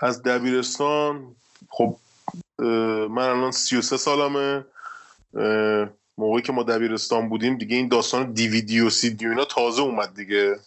[0.00, 1.36] از دبیرستان
[1.68, 1.96] خب
[3.10, 4.64] من الان 33 سالمه.
[6.18, 10.58] موقعی که ما دبیرستان بودیم دیگه این داستان دیویدی و سی اینا تازه اومد دیگه.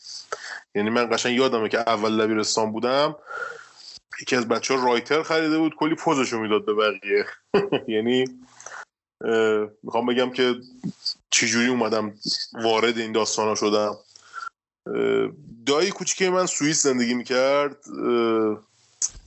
[0.75, 3.15] یعنی من قشنگ یادمه که اول دبیرستان بودم
[4.21, 7.25] یکی از بچه ها رایتر خریده بود کلی پوزشو می‌داد به بقیه.
[7.95, 8.25] یعنی
[9.84, 10.56] می‌خوام بگم که
[11.29, 12.13] چجوری اومدم
[12.53, 13.97] وارد این داستان ها شدم
[15.65, 17.77] دایی کوچیک من سوئیس زندگی می‌کرد.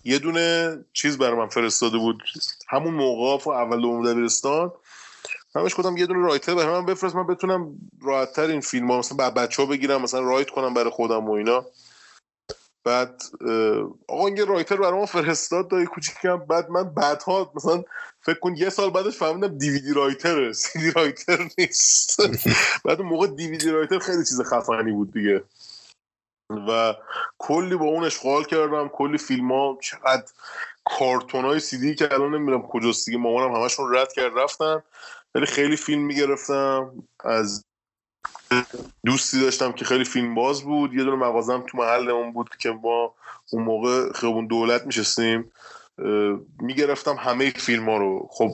[0.05, 2.23] یه دونه چیز برای من فرستاده بود.
[2.69, 4.73] همون موقع اول دوم دبیرستان.
[5.55, 8.99] من بهش گفتم یه دونه رایتر برای من بفرست من بتونم راحتتر این فیلم ها
[8.99, 11.65] مثلا بچه ها بگیرم مثلا رایت کنم برای خودم و اینا.
[12.85, 13.23] بعد
[14.09, 16.37] آقا یه رایتر برای ما فرستاد دایی کوچیکم.
[16.37, 17.85] بعد من بعدها مثلا
[18.21, 20.53] فکر کن یه سال بعدش فهمیدم دیویدی رایتره.
[20.62, 22.21] سیدی رایتر نیست.
[22.85, 25.45] بعد موقع دیویدی رایتر خیلی چیز خفنی بود دیگه.
[26.51, 26.95] و
[27.39, 28.89] کلی با اون اشغال کردم.
[28.89, 30.25] کلی فیلم ها چقدر
[30.85, 34.83] کارتون های سیدی که الان نمی‌دونم کجاست دیگه مامانم همشون رد کرد رفتن.
[35.35, 36.91] ولی خیلی فیلم می‌گرفتم.
[37.21, 37.65] از
[39.07, 40.95] دوستی داشتم که خیلی فیلم باز بود.
[40.95, 43.15] یه دونه مغازم تو محلمون بود که ما
[43.53, 45.53] اون موقع خیابون دولت میشستیم.
[46.61, 48.29] می‌گرفتم همه فیلم ها رو.
[48.31, 48.49] خب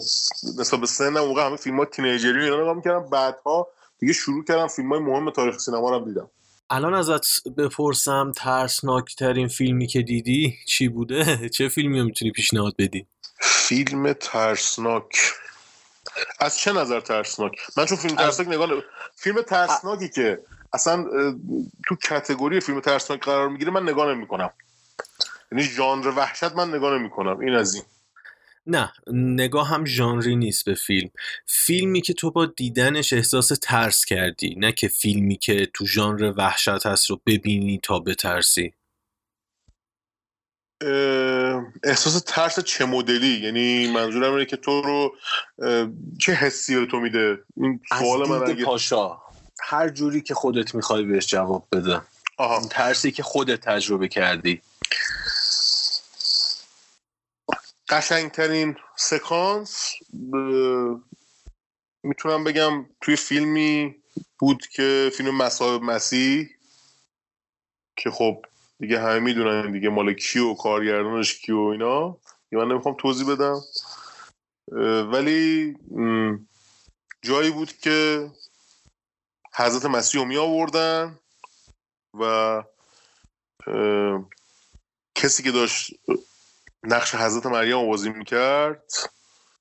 [0.59, 3.11] نسبت به سنم اون موقع همه فیلم ها تینیجری و اینا نگاه می‌کردم.
[3.11, 6.31] بعدها دیگه شروع کردم فیلم های مهم تاریخ سینما رو دیدم.
[6.75, 13.07] الان ازت بپرسم ترسناکترین فیلمی که دیدی چی بوده؟ چه فیلمی رو می‌تونی پیشنهاد بدی؟
[13.41, 15.17] فیلم ترسناک.
[16.41, 18.69] از چه نظر ترسناک؟ من چون فیلم ترسناک نگاه
[19.17, 21.07] فیلم ترسناکی که اصلا
[21.89, 24.51] تو کتگوری فیلم ترسناک قرار می‌گیره من نگاه نمی‌کنم.
[25.53, 27.41] یعنی ژانر وحشت من نگاه نمی‌کنم.
[27.41, 27.85] این از این.
[28.67, 31.11] نه نگاه هم ژانری نیست به فیلم.
[31.47, 36.87] فیلمی که تو با دیدنش احساس ترس کردی نه که فیلمی که تو ژانر وحشت
[36.87, 38.75] هست رو ببینی تا بترسی.
[41.85, 45.17] احساس ترس چه مدلی؟ یعنی منظورم اینه که تو رو
[46.21, 49.19] چه حسی به تو میده؟ این سوال من اگه پاشا
[49.61, 52.01] هر جوری که خودت می‌خوای بهش جواب بده.
[52.39, 52.59] آها.
[52.59, 54.63] اون ترسی که خودت تجربه کردی.
[57.93, 59.95] قشنگترین سکانس
[60.33, 60.97] ب-
[62.03, 64.03] می‌تونم بگم توی فیلمی
[64.39, 66.49] بود که فیلم مصاحب مسیح
[67.97, 68.45] که خب
[68.81, 72.19] دیگه همه می‌دونن دیگه مال کیو کارگردانش کیو اینا.
[72.53, 73.61] یه من نمی‌خوام توضیح بدم.
[75.13, 75.77] ولی
[77.23, 78.31] جایی بود که
[79.55, 81.19] حضرت مسیح رو می آوردن
[82.21, 82.63] و
[85.15, 85.95] کسی که داشت
[86.85, 88.93] نقش حضرت مریم بازی می‌کرد.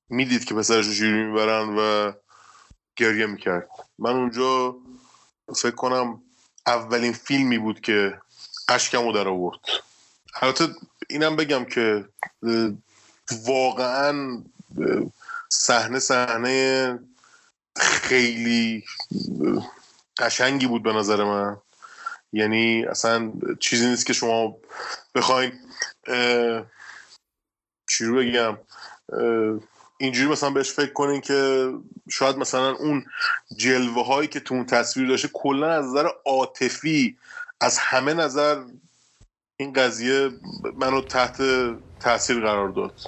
[0.08, 2.12] می‌دید که پسرش رو شیری می‌برن و
[2.96, 3.68] گریه می‌کرد.
[3.98, 4.76] من اونجا
[5.56, 6.22] فکر کنم
[6.66, 8.20] اولین فیلمی بود که
[8.68, 9.60] اشکم رو در آورد.
[10.40, 10.68] البته
[11.10, 12.08] اینم بگم که
[13.44, 14.42] واقعا
[15.48, 16.98] صحنه صحنه
[17.76, 18.84] خیلی
[20.18, 21.56] قشنگی بود به نظر من.
[22.32, 24.56] یعنی اصلا چیزی نیست که شما
[25.14, 25.52] بخواین
[27.92, 28.58] چی رو بگم
[29.98, 31.70] اینجوری مثلا بهش فکر کنین که
[32.10, 33.04] شاید مثلا اون
[33.56, 37.16] جلوه هایی که تو اون تصویر داشته کلا از نظر عاطفی
[37.60, 38.62] از همه نظر
[39.56, 40.30] این قضیه
[40.76, 41.42] منو تحت
[42.00, 43.00] تاثیر قرار داد.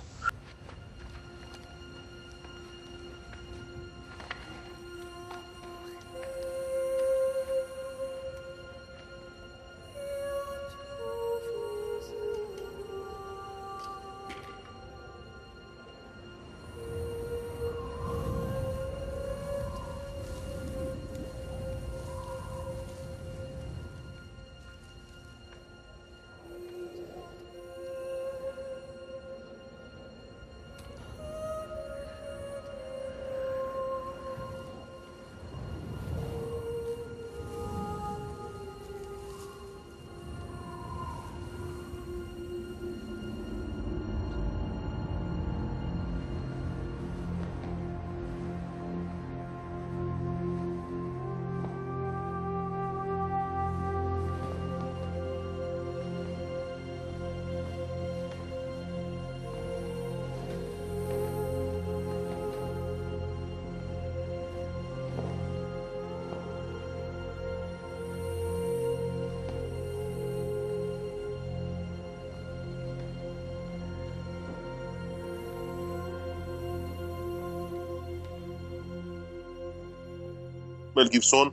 [80.97, 81.53] مل گیبسون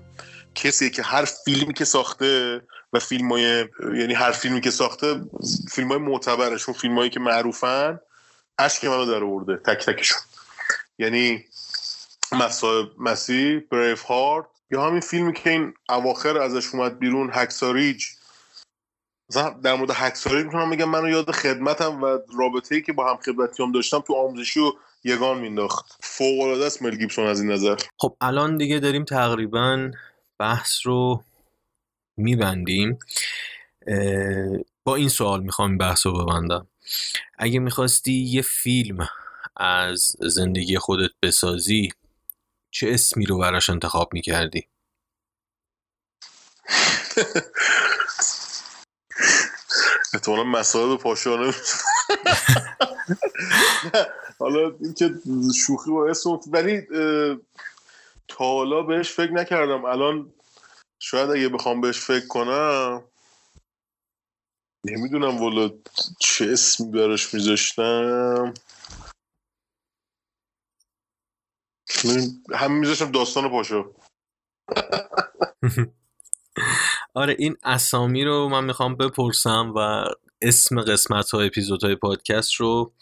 [0.56, 2.62] کسیه که هر فیلمی که ساخته
[2.94, 3.68] و فیلم های
[3.98, 5.22] یعنی هر فیلمی که ساخته
[5.72, 8.00] فیلم های معتبرشون فیلم هایی که معروفن
[8.60, 10.22] عشق منو در آورده تک تکشون.
[11.00, 11.46] یعنی
[12.32, 18.06] مسا مسیح بریف هارت یا همین فیلمی که این اواخر ازش اومد بیرون هکساریج
[19.64, 23.72] در مورد هکساریج می‌تونم بگم منو یاد خدمتم و رابطه ای که با هم خدمتیام
[23.72, 24.74] داشتم تو آموزشی و
[25.04, 25.98] یگان مینداخت.
[26.04, 27.78] فوق العاده است مل گیبسون از این نظر.
[27.98, 29.92] خب الان دیگه داریم تقریبا
[30.40, 31.24] بحث رو
[32.18, 33.00] میبندیم.
[34.84, 36.68] با این سوال می‌خوام این بحث رو ببندم.
[37.38, 39.08] اگه می‌خواستی یه فیلم
[39.58, 41.90] از زندگی خودت بسازی
[42.72, 44.68] چه اسمی رو براش انتخاب می‌کردی؟
[50.14, 51.54] احتمالا مسائل پاشانه
[54.40, 55.12] حالا اینکه
[55.68, 56.82] شوخی با اسم ولی
[58.28, 59.86] تا حالا بهش فکر نکردم.
[59.86, 60.34] الان
[61.02, 63.04] شاید اگه بخوام بهش فکر کنم
[64.86, 65.72] نمی‌دونم والا
[66.20, 68.54] چه اسمی براش میذاشتم.
[72.56, 73.94] همین میذاشتم داستان پاشو.
[77.16, 80.06] آره این اسامی رو من می‌خوام بپرسم و
[80.42, 82.94] اسم قسمت ها اپیزود های پادکست رو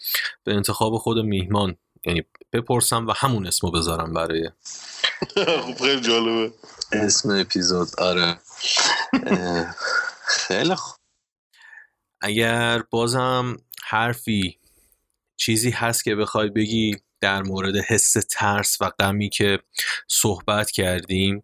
[0.44, 1.76] به انتخاب خود میهمان
[2.06, 2.22] یعنی
[2.52, 4.50] بپرسم و همون اسم رو بذارم برای
[5.36, 6.52] خب خیلی جالبه.
[6.92, 8.38] اسم اپیزود آره.
[10.26, 10.96] خیلی خوب
[12.20, 14.58] اگر بازم حرفی
[15.36, 19.58] چیزی هست که بخوای بگی در مورد حس ترس و غمی که
[20.08, 21.42] صحبت کردیم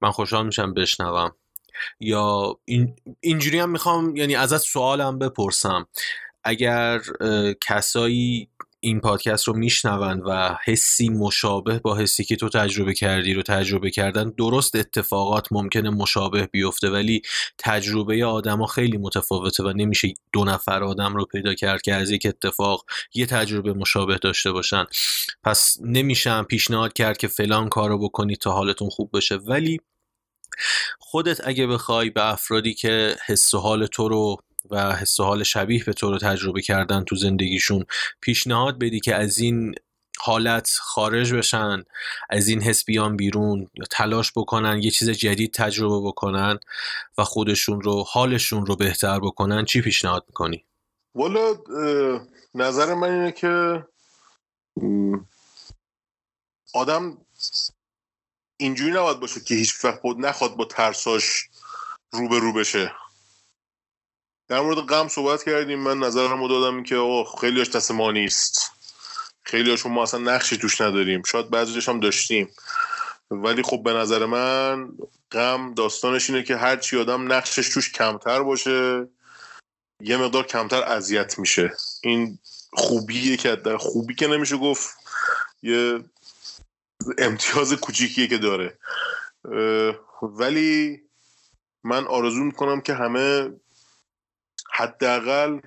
[0.00, 1.34] من خوشحال میشم بشنوم.
[2.00, 5.86] یا این اینجوری هم می‌خوام یعنی ازت سوالم بپرسم.
[6.44, 7.00] اگر
[7.60, 8.48] کسایی
[8.80, 13.90] این پادکست رو میشنوند و حسی مشابه با حسی که تو تجربه کردی رو تجربه
[13.90, 17.22] کردن درست اتفاقات ممکنه مشابه بیفته ولی
[17.58, 22.26] تجربه آدما خیلی متفاوته و نمیشه دو نفر آدم رو پیدا کرد که از یک
[22.26, 24.84] اتفاق یه تجربه مشابه داشته باشن.
[25.44, 29.36] پس نمیشم پیشنهاد کرد که فلان کارو بکنی تا حالتون خوب بشه.
[29.36, 29.78] ولی
[30.98, 34.36] خودت اگه بخوای به افرادی که حس و حال تو رو
[34.70, 37.84] و حس و حال شبیه به تو رو تجربه کردن تو زندگیشون
[38.20, 39.74] پیشنهاد بدی که از این
[40.18, 41.84] حالت خارج بشن
[42.30, 46.58] از این حس بیان بیرون تلاش بکنن یه چیز جدید تجربه بکنن
[47.18, 50.64] و خودشون رو حالشون رو بهتر بکنن چی پیشنهاد می‌کنی؟
[51.14, 51.54] والا
[52.54, 53.84] نظر من اینه که
[56.74, 57.18] آدم
[58.56, 61.48] اینجوری نباید باشه که هیچ وقت بود نخواد با ترساش
[62.12, 62.94] روبرو بشه.
[64.48, 65.78] در مورد غم صحبت کردیم.
[65.78, 68.72] من نظرم رو دادم که خیلی خیلیش دست ما نیست.
[69.42, 71.22] خیلیاشون ما اصلا نقشی توش نداریم.
[71.22, 72.48] شاید بعضیش هم داشتیم.
[73.30, 74.88] ولی خب به نظر من
[75.32, 79.08] غم داستانش اینه که هرچی آدم نقشش توش کمتر باشه
[80.00, 81.72] یه مقدار کمتر اذیت میشه.
[82.02, 82.38] این
[82.72, 84.96] خوبیه که خوبی که نمیشه گفت.
[85.62, 86.04] یه
[87.18, 88.78] امتیاز کوچیکیه که داره.
[90.22, 91.02] ولی
[91.84, 93.50] من آرزو می‌کنم که همه
[94.72, 95.60] حداقل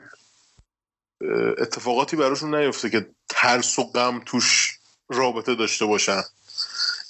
[1.57, 4.79] اتفاقاتی براشون نیفته که ترس و غم توش
[5.09, 6.21] رابطه داشته باشن.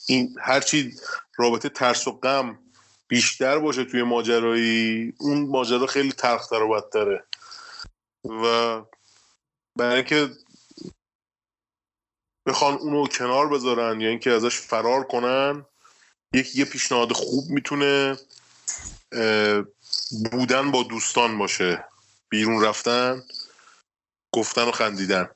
[0.07, 0.93] این هرچی
[1.38, 2.59] رابطه ترس و غم
[3.07, 7.23] بیشتر باشه توی ماجرایی اون ماجرا خیلی تلختر و بدتره.
[8.23, 8.82] و
[9.75, 10.30] برای اینکه
[12.49, 15.65] بخوان اونو کنار بذارن یا اینکه ازش فرار کنن
[16.33, 18.17] یک یه پیشنهاد خوب می‌تونه
[20.31, 21.85] بودن با دوستان باشه.
[22.29, 23.23] بیرون رفتن
[24.33, 25.29] گفتن و خندیدن.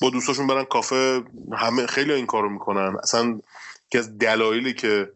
[0.00, 2.96] با دوستاشون برن کافه همه خیلی این کارو می‌کنن.
[3.02, 3.40] اصلا
[3.90, 5.12] که از دلایلی که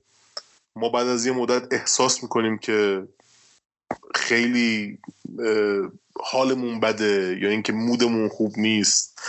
[0.76, 3.08] ما بعد از یه مدت احساس می‌کنیم که
[4.14, 4.98] خیلی
[6.20, 9.20] حالمون بده یا اینکه مودمون خوب نیست.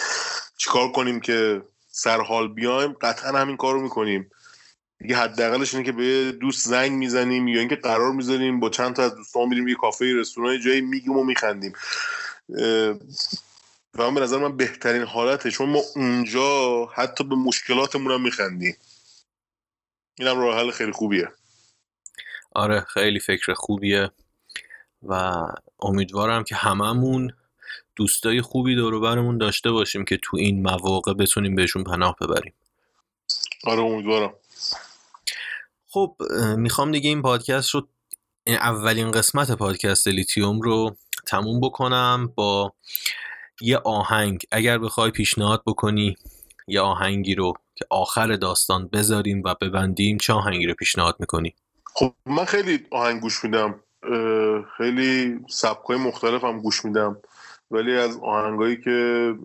[0.57, 4.31] چیکار کنیم که سر حال بیایم؟ قطعا همین کارو می‌کنیم.
[4.99, 9.03] دیگه حداقلش اینه که به دوست زنگ می‌زنیم یا اینکه قرار می‌زنیم با چند تا
[9.03, 11.73] از دوستان میریم یه کافه رستوران جایی میگیم و میخندیم.
[13.95, 18.77] و من به نظر من بهترین حالته چون ما اونجا حتی به مشکلاتمون هم میخندیم.
[20.19, 21.31] اینم راه حل خیلی خوبیه.
[22.51, 24.11] آره خیلی فکر خوبیه
[25.03, 25.33] و
[25.79, 27.33] امیدوارم که هممون
[27.97, 32.53] دوستای خوبی دور برمون داشته باشیم که تو این مواقع بتونیم بهشون پناه ببریم.
[33.63, 34.33] آره امیدوارم.
[35.87, 36.15] خب
[36.57, 37.87] می‌خوام دیگه این پادکست رو
[38.47, 40.95] اولین قسمت پادکست لیتیوم رو
[41.27, 42.73] تموم بکنم با
[43.61, 44.45] یه آهنگ.
[44.51, 46.15] اگر بخوای پیشنهاد بکنی
[46.67, 51.55] یه آهنگی رو که آخر داستان بذاریم و ببندیم چه آهنگی رو پیشنهاد می‌کنی؟
[51.93, 53.79] خب من خیلی آهنگ گوش میدم.
[54.77, 57.17] خیلی سبکای مختلف هم گوش میدم.
[57.71, 59.35] ولی از آهنگایی که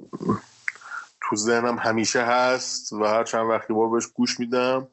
[1.20, 4.88] تو ذهنم همیشه هست و هر چند وقتی بار بهش گوش میدم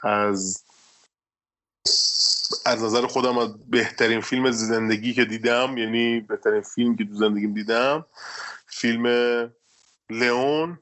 [0.00, 0.64] از
[2.66, 7.54] از نظر خودم از بهترین فیلم زندگی که دیدم یعنی بهترین فیلم که تو زندگیم
[7.54, 8.06] دیدم
[8.66, 9.06] فیلم
[10.10, 10.78] لئون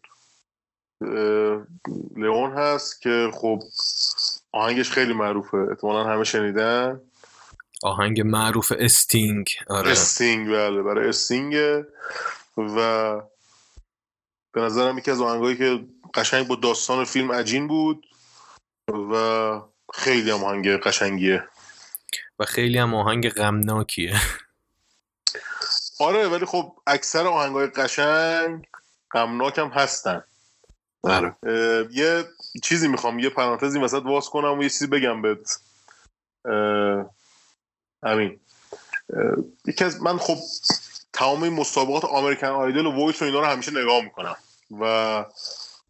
[2.16, 3.62] لئون هست که خب
[4.52, 5.56] آهنگش خیلی معروفه.
[5.56, 7.00] احتمالا همه شنیدن.
[7.82, 9.90] آهنگ معروف استینگ آره.
[9.90, 11.54] استینگ بله برای استینگ.
[12.56, 13.20] و
[14.52, 18.06] به نظرم یکی از آهنگایی که قشنگ با داستان فیلم عجین بود
[19.12, 19.60] و
[19.94, 21.48] خیلی هم آهنگ قشنگیه.
[22.38, 24.20] و خیلی هم آهنگ غمناکیه.
[26.00, 28.66] آره ولی خب اکثر آهنگای قشنگ
[29.12, 30.24] غمناک هم هستن.
[31.02, 31.36] آره.
[31.90, 32.24] یه
[32.62, 35.60] چیزی می‌خوام یه پرانتزی وسط باز کنم و یه چیزی بگم بهت.
[38.02, 38.40] همین
[39.66, 40.36] یکی از من خب
[41.12, 44.36] تمام مسابقات American Idol و Voice و اینا رو همیشه نگاه می‌کنم.
[44.80, 45.24] و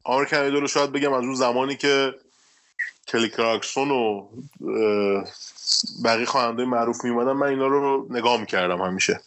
[0.05, 2.15] American Idol رو شاید بگم از اون زمانی که
[3.09, 4.29] کلی کلارکسون و
[6.05, 9.21] بقیه خواننده معروف میومدن من اینا رو نگاه می‌کردم همیشه.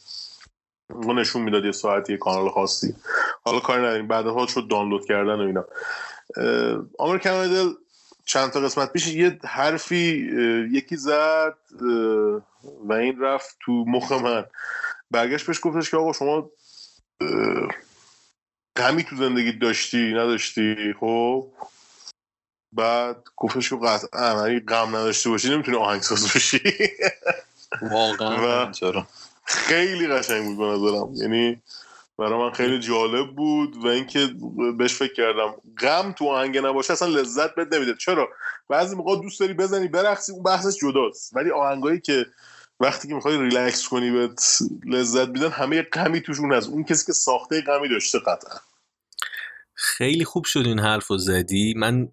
[0.90, 2.96] اون نشون می‌داد یه ساعتی کانال خاصی.
[3.44, 4.08] حالا کاری نداریم.
[4.08, 5.66] بعدها شد دانلود کردن و اینا.
[7.00, 7.70] آمریکن آیدل
[8.26, 10.30] چند تا قسمت پیش یه حرفی
[10.72, 11.58] یکی زد
[12.86, 14.46] و این رفت تو مخ من.
[15.12, 16.50] برگشت بهش گفتش که آقا شما
[18.76, 21.52] غمی تو زندگی داشتی نداشتی؟ خب.
[22.72, 26.62] بعد گفتش که قطعا اگه غم نداشته باشی نمی‌تونی آهنگساز بشی.
[27.82, 28.72] واقعا
[29.46, 31.14] خیلی قشنگ بود به نظرم.
[31.14, 31.62] یعنی
[32.18, 34.30] برای من خیلی جالب بود و اینکه
[34.78, 35.55] بهش فکر کردم.
[35.82, 37.95] غم تو آهنگ نباشه اصلا لذت بد نمیده.
[37.95, 38.30] چرا؟
[38.70, 41.36] بعضی موقع دوست داری بزنی برقصی اون بحثش جداست.
[41.36, 42.26] ولی آهنگایی که
[42.80, 44.30] وقتی که می‌خوای ریلکس کنی به
[44.86, 48.59] لذت میدن همه غمی توشون از اون کسی که ساخته غمی داشته قطعا.
[49.74, 51.74] خیلی خوب شد این حرف رو زدی.
[51.78, 52.07] من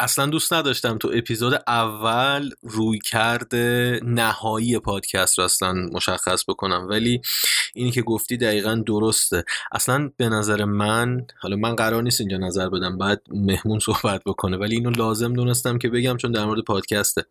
[0.00, 7.20] اصلا دوست نداشتم تو اپیزود اول روی کرده نهایی پادکست رو اصلا مشخص بکنم ولی
[7.74, 9.44] اینی که گفتی دقیقا درسته.
[9.72, 14.56] اصلا به نظر من حالا من قرار نیست اینجا نظر بدم بعد مهمون صحبت بکنه
[14.56, 17.24] ولی اینو لازم دونستم که بگم چون در مورد پادکسته.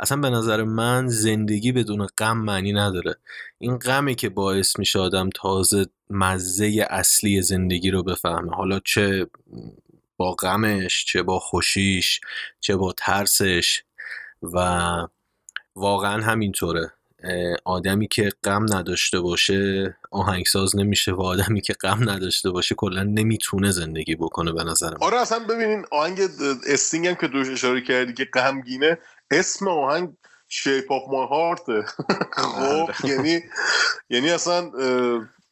[0.00, 3.14] اصلا به نظر من زندگی بدون غم معنی نداره.
[3.58, 8.56] این غمی که باعث میشه آدم تازه مزه اصلی زندگی رو بفهمه.
[8.56, 9.26] حالا چه
[10.16, 12.20] با غمش چه با خوشیش
[12.60, 13.82] چه با ترسش.
[14.42, 14.58] و
[15.76, 16.92] واقعا همینطوره.
[17.64, 23.70] آدمی که غم نداشته باشه آهنگساز نمیشه و آدمی که غم نداشته باشه کلا نمی‌تونه
[23.70, 24.96] زندگی بکنه به نظر من.
[25.00, 26.20] آره اصلا ببینین آهنگ
[26.66, 28.98] استینگ هم که دوش اشاره کردی که غمگینه
[29.30, 30.12] اسم آهنگ
[30.48, 31.90] Shape of My Heart
[32.32, 33.40] خب یعنی
[34.10, 34.70] یعنی اصلا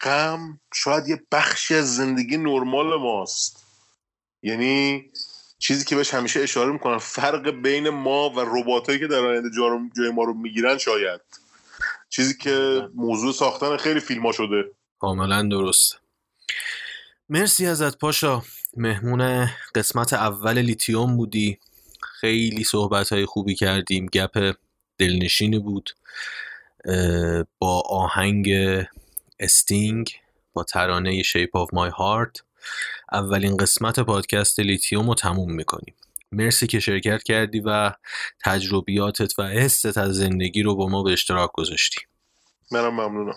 [0.00, 3.63] غم شاید یه بخشی از زندگی نرمال ماست.
[4.44, 5.04] یعنی
[5.58, 9.48] چیزی که بهش همیشه اشاره می‌کنن فرق بین ما و رباتایی که در آینده
[9.96, 11.20] جای ما رو می‌گیرن شاید.
[12.08, 14.64] چیزی که موضوع ساختن خیلی فیلم شده.
[14.98, 16.00] کاملا درست.
[17.28, 18.42] مرسی ازت پاشا.
[18.76, 21.58] مهمون قسمت اول لیتیوم بودی.
[22.00, 24.06] خیلی صحبت های خوبی کردیم.
[24.06, 24.54] گپ
[24.98, 25.90] دلنشینی بود.
[27.58, 28.50] با آهنگ
[29.40, 30.14] استینگ
[30.52, 32.42] با ترانه Shape of My Heart
[33.12, 35.94] اولین قسمت پادکست لیتیوم رو تموم می‌کنیم.
[36.32, 37.92] مرسی که شرکت کردی و
[38.44, 42.00] تجربیاتت و حست از زندگی رو با ما به اشتراک گذاشتی.
[42.70, 43.36] منم ممنونم.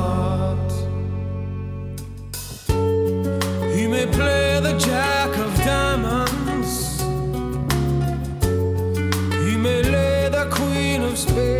[11.21, 11.50] space.